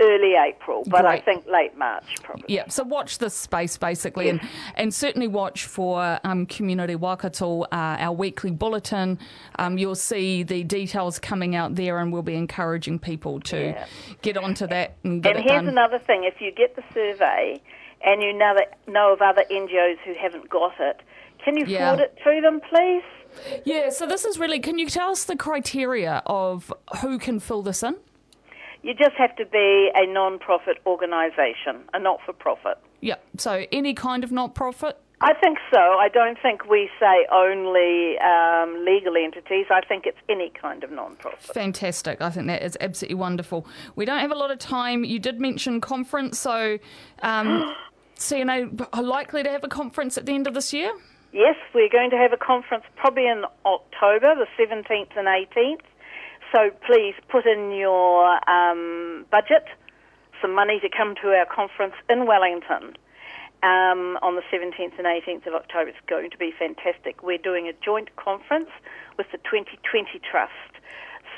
early 0.00 0.34
April, 0.34 0.84
but 0.86 1.02
Great. 1.02 1.10
I 1.10 1.20
think 1.20 1.46
late 1.46 1.76
March 1.76 2.04
probably. 2.22 2.44
Yeah, 2.48 2.68
so 2.68 2.84
watch 2.84 3.18
this 3.18 3.34
space 3.34 3.76
basically, 3.76 4.28
and, 4.28 4.40
and 4.74 4.92
certainly 4.92 5.28
watch 5.28 5.66
for 5.66 6.18
um, 6.24 6.46
Community 6.46 6.94
Waikato, 6.94 7.62
uh, 7.62 7.66
our 7.72 8.12
weekly 8.12 8.50
bulletin. 8.50 9.18
Um, 9.58 9.78
you'll 9.78 9.94
see 9.94 10.42
the 10.42 10.64
details 10.64 11.18
coming 11.18 11.56
out 11.56 11.74
there, 11.74 11.98
and 11.98 12.12
we'll 12.12 12.22
be 12.22 12.36
encouraging 12.36 12.98
people 12.98 13.40
to 13.40 13.58
yeah. 13.58 13.86
get 14.22 14.36
onto 14.36 14.66
that 14.66 14.96
and 15.04 15.22
get 15.22 15.36
and 15.36 15.44
it 15.44 15.50
here's 15.50 15.68
another 15.68 15.98
thing: 15.98 16.24
if 16.24 16.40
you 16.40 16.52
get 16.52 16.76
the 16.76 16.84
survey 16.94 17.60
and 18.02 18.22
you 18.22 18.32
know, 18.32 18.54
that, 18.56 18.78
know 18.86 19.12
of 19.12 19.20
other 19.20 19.44
NGOs 19.50 19.98
who 20.04 20.14
haven't 20.14 20.48
got 20.48 20.74
it, 20.78 21.00
can 21.44 21.56
you 21.56 21.66
yeah. 21.66 21.90
forward 21.90 22.02
it 22.02 22.18
to 22.24 22.40
them, 22.40 22.60
please? 22.68 23.02
Yeah, 23.64 23.90
so 23.90 24.06
this 24.06 24.24
is 24.24 24.38
really. 24.38 24.58
Can 24.58 24.78
you 24.78 24.88
tell 24.88 25.10
us 25.10 25.24
the 25.24 25.36
criteria 25.36 26.22
of 26.26 26.72
who 27.02 27.18
can 27.18 27.40
fill 27.40 27.62
this 27.62 27.82
in? 27.82 27.96
You 28.82 28.94
just 28.94 29.16
have 29.16 29.34
to 29.36 29.44
be 29.46 29.90
a 29.94 30.06
non-profit 30.06 30.78
organisation, 30.86 31.82
a 31.92 31.98
not-for-profit. 31.98 32.78
Yeah. 33.00 33.16
So 33.36 33.66
any 33.72 33.94
kind 33.94 34.24
of 34.24 34.32
not-profit. 34.32 34.98
I 35.20 35.34
think 35.34 35.58
so. 35.72 35.78
I 35.78 36.08
don't 36.08 36.38
think 36.40 36.68
we 36.68 36.88
say 37.00 37.26
only 37.32 38.16
um, 38.18 38.84
legal 38.84 39.16
entities. 39.16 39.66
I 39.68 39.80
think 39.80 40.06
it's 40.06 40.18
any 40.28 40.50
kind 40.50 40.84
of 40.84 40.92
non-profit. 40.92 41.54
Fantastic. 41.54 42.20
I 42.20 42.30
think 42.30 42.46
that 42.46 42.62
is 42.62 42.78
absolutely 42.80 43.16
wonderful. 43.16 43.66
We 43.96 44.04
don't 44.04 44.20
have 44.20 44.30
a 44.30 44.36
lot 44.36 44.52
of 44.52 44.60
time. 44.60 45.04
You 45.04 45.18
did 45.18 45.40
mention 45.40 45.80
conference, 45.80 46.38
so 46.38 46.78
um, 47.22 47.74
CNA 48.16 48.86
are 48.92 49.02
likely 49.02 49.42
to 49.42 49.50
have 49.50 49.64
a 49.64 49.68
conference 49.68 50.16
at 50.16 50.26
the 50.26 50.34
end 50.34 50.46
of 50.46 50.54
this 50.54 50.72
year. 50.72 50.92
Yes, 51.32 51.56
we're 51.74 51.90
going 51.90 52.10
to 52.10 52.16
have 52.16 52.32
a 52.32 52.36
conference 52.36 52.84
probably 52.96 53.26
in 53.26 53.44
October, 53.66 54.34
the 54.34 54.46
17th 54.58 55.16
and 55.16 55.26
18th. 55.26 55.80
So 56.52 56.70
please 56.86 57.14
put 57.28 57.46
in 57.46 57.72
your 57.72 58.40
um, 58.48 59.26
budget 59.30 59.64
some 60.40 60.54
money 60.54 60.80
to 60.80 60.88
come 60.88 61.14
to 61.22 61.28
our 61.28 61.44
conference 61.44 61.94
in 62.08 62.26
Wellington 62.26 62.96
um, 63.62 64.16
on 64.22 64.36
the 64.36 64.42
17th 64.52 64.96
and 64.96 65.06
18th 65.06 65.46
of 65.46 65.54
October. 65.54 65.90
It's 65.90 65.98
going 66.08 66.30
to 66.30 66.38
be 66.38 66.52
fantastic. 66.58 67.22
We're 67.22 67.42
doing 67.42 67.68
a 67.68 67.74
joint 67.84 68.14
conference 68.16 68.70
with 69.18 69.26
the 69.30 69.38
2020 69.38 70.20
Trust. 70.24 70.72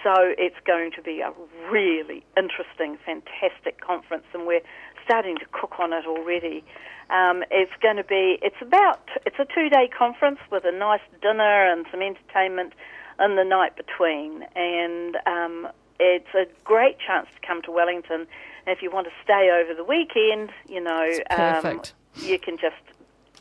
So 0.04 0.14
it's 0.16 0.56
going 0.64 0.92
to 0.96 1.02
be 1.02 1.20
a 1.20 1.32
really 1.70 2.24
interesting, 2.36 2.96
fantastic 3.04 3.80
conference, 3.80 4.24
and 4.32 4.46
we're 4.46 4.64
starting 5.04 5.36
to 5.38 5.46
cook 5.52 5.78
on 5.78 5.92
it 5.92 6.06
already. 6.06 6.64
Um, 7.10 7.42
it's 7.50 7.72
going 7.82 7.96
to 7.96 8.04
be, 8.04 8.38
it's 8.40 8.62
about, 8.62 9.02
it's 9.26 9.36
a 9.38 9.44
two 9.44 9.68
day 9.68 9.90
conference 9.90 10.38
with 10.50 10.64
a 10.64 10.72
nice 10.72 11.04
dinner 11.20 11.70
and 11.70 11.84
some 11.90 12.00
entertainment 12.00 12.72
in 13.20 13.36
the 13.36 13.44
night 13.44 13.76
between. 13.76 14.44
And 14.56 15.16
um, 15.26 15.68
it's 15.98 16.34
a 16.34 16.46
great 16.64 16.96
chance 16.98 17.28
to 17.34 17.46
come 17.46 17.62
to 17.62 17.70
Wellington. 17.70 18.26
And 18.66 18.76
if 18.76 18.82
you 18.82 18.90
want 18.90 19.06
to 19.06 19.12
stay 19.22 19.50
over 19.50 19.74
the 19.74 19.84
weekend, 19.84 20.50
you 20.68 20.80
know, 20.80 21.10
um, 21.30 21.82
you 22.16 22.38
can 22.38 22.56
just 22.56 22.76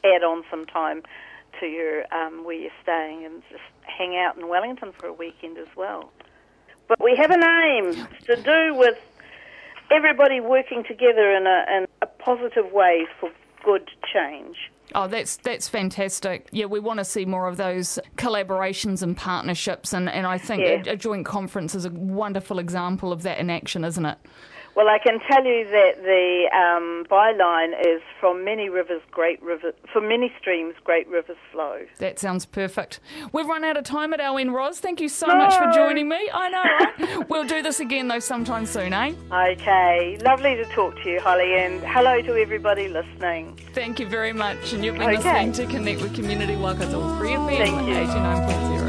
add 0.04 0.24
on 0.24 0.44
some 0.50 0.65
time 0.65 1.04
to 1.60 1.65
your 1.65 2.04
um, 2.13 2.44
where 2.44 2.56
you're 2.56 2.72
staying 2.84 3.26
and 3.26 3.42
just 3.50 3.63
hang 3.82 4.15
out 4.15 4.38
in 4.38 4.48
Wellington 4.48 4.94
for 4.98 5.08
a 5.08 5.13
weekend 5.13 5.58
as 5.58 5.68
well. 5.76 6.12
But 6.88 7.02
we 7.04 7.15
have 7.18 7.32
a 7.32 7.38
name 7.38 8.08
to 8.26 8.36
do 8.36 8.74
with 8.76 8.98
everybody 9.92 10.39
working 10.39 10.84
together 10.84 11.36
in 11.36 11.48
a, 11.48 11.65
in 11.78 11.88
a 12.02 12.06
positive 12.06 12.72
way 12.72 13.08
for 13.20 13.32
good 13.63 13.89
change. 14.12 14.72
Oh, 14.95 15.08
that's 15.08 15.38
that's 15.38 15.67
fantastic. 15.67 16.47
Yeah, 16.52 16.65
we 16.65 16.80
want 16.80 16.99
to 16.99 17.06
see 17.06 17.25
more 17.25 17.47
of 17.47 17.58
those 17.58 17.99
collaborations 18.17 19.04
and 19.04 19.15
partnerships, 19.15 19.93
and, 19.93 20.10
and 20.10 20.25
I 20.25 20.38
think 20.38 20.62
yeah. 20.62 20.91
a, 20.91 20.93
a 20.93 20.95
joint 20.95 21.25
conference 21.25 21.75
is 21.75 21.86
a 21.86 21.91
wonderful 21.91 22.60
example 22.60 23.12
of 23.12 23.23
that 23.23 23.38
in 23.39 23.49
action, 23.49 23.84
isn't 23.84 24.06
it? 24.06 24.17
Well, 24.80 24.88
I 24.88 24.98
can 24.98 25.20
tell 25.20 25.44
you 25.44 25.65
that 25.65 26.04
the 26.04 26.50
um, 26.56 27.04
byline 27.12 27.78
is 27.86 28.02
from 28.18 28.46
many 28.46 28.70
rivers, 28.70 29.02
great 29.12 29.44
rivers, 29.44 29.74
from 29.92 30.08
many 30.08 30.32
streams, 30.39 30.74
great 30.86 31.06
rivers 31.10 31.36
flow. 31.52 31.82
That 31.98 32.18
sounds 32.18 32.46
perfect. 32.46 33.02
We've 33.34 33.46
run 33.46 33.65
out 33.65 33.76
of 33.76 33.84
time 33.84 34.13
at 34.13 34.22
our 34.22 34.39
end, 34.39 34.54
Ros. 34.54 34.80
Thank 34.80 35.02
you 35.02 35.10
so 35.10 35.28
no. 35.28 35.36
much 35.36 35.54
for 35.54 35.70
joining 35.74 36.08
me. 36.08 36.30
I 36.34 36.50
know, 36.50 37.08
right? 37.08 37.30
we'll 37.30 37.46
do 37.46 37.62
this 37.62 37.82
again, 37.82 38.08
though, 38.08 38.20
sometime 38.20 38.65
soon, 38.65 38.94
eh? 38.94 39.13
Okay. 39.34 40.18
Lovely 40.24 40.56
to 40.56 40.63
talk 40.74 40.96
to 41.04 41.10
you, 41.10 41.20
Holly, 41.20 41.56
and 41.56 41.84
hello 41.84 42.22
to 42.22 42.42
everybody 42.42 42.88
listening. 42.88 43.60
Thank 43.74 44.00
you 44.00 44.08
very 44.08 44.32
much. 44.32 44.72
And 44.72 44.86
you've 44.86 44.98
been 44.98 45.10
okay. 45.10 45.48
listening 45.48 45.52
to 45.68 45.74
Connect 45.74 46.02
with 46.02 46.15
Community 46.15 46.56
Waikato, 46.56 47.18
Free 47.18 47.32
FM 47.32 47.68
89.0. 48.08 48.88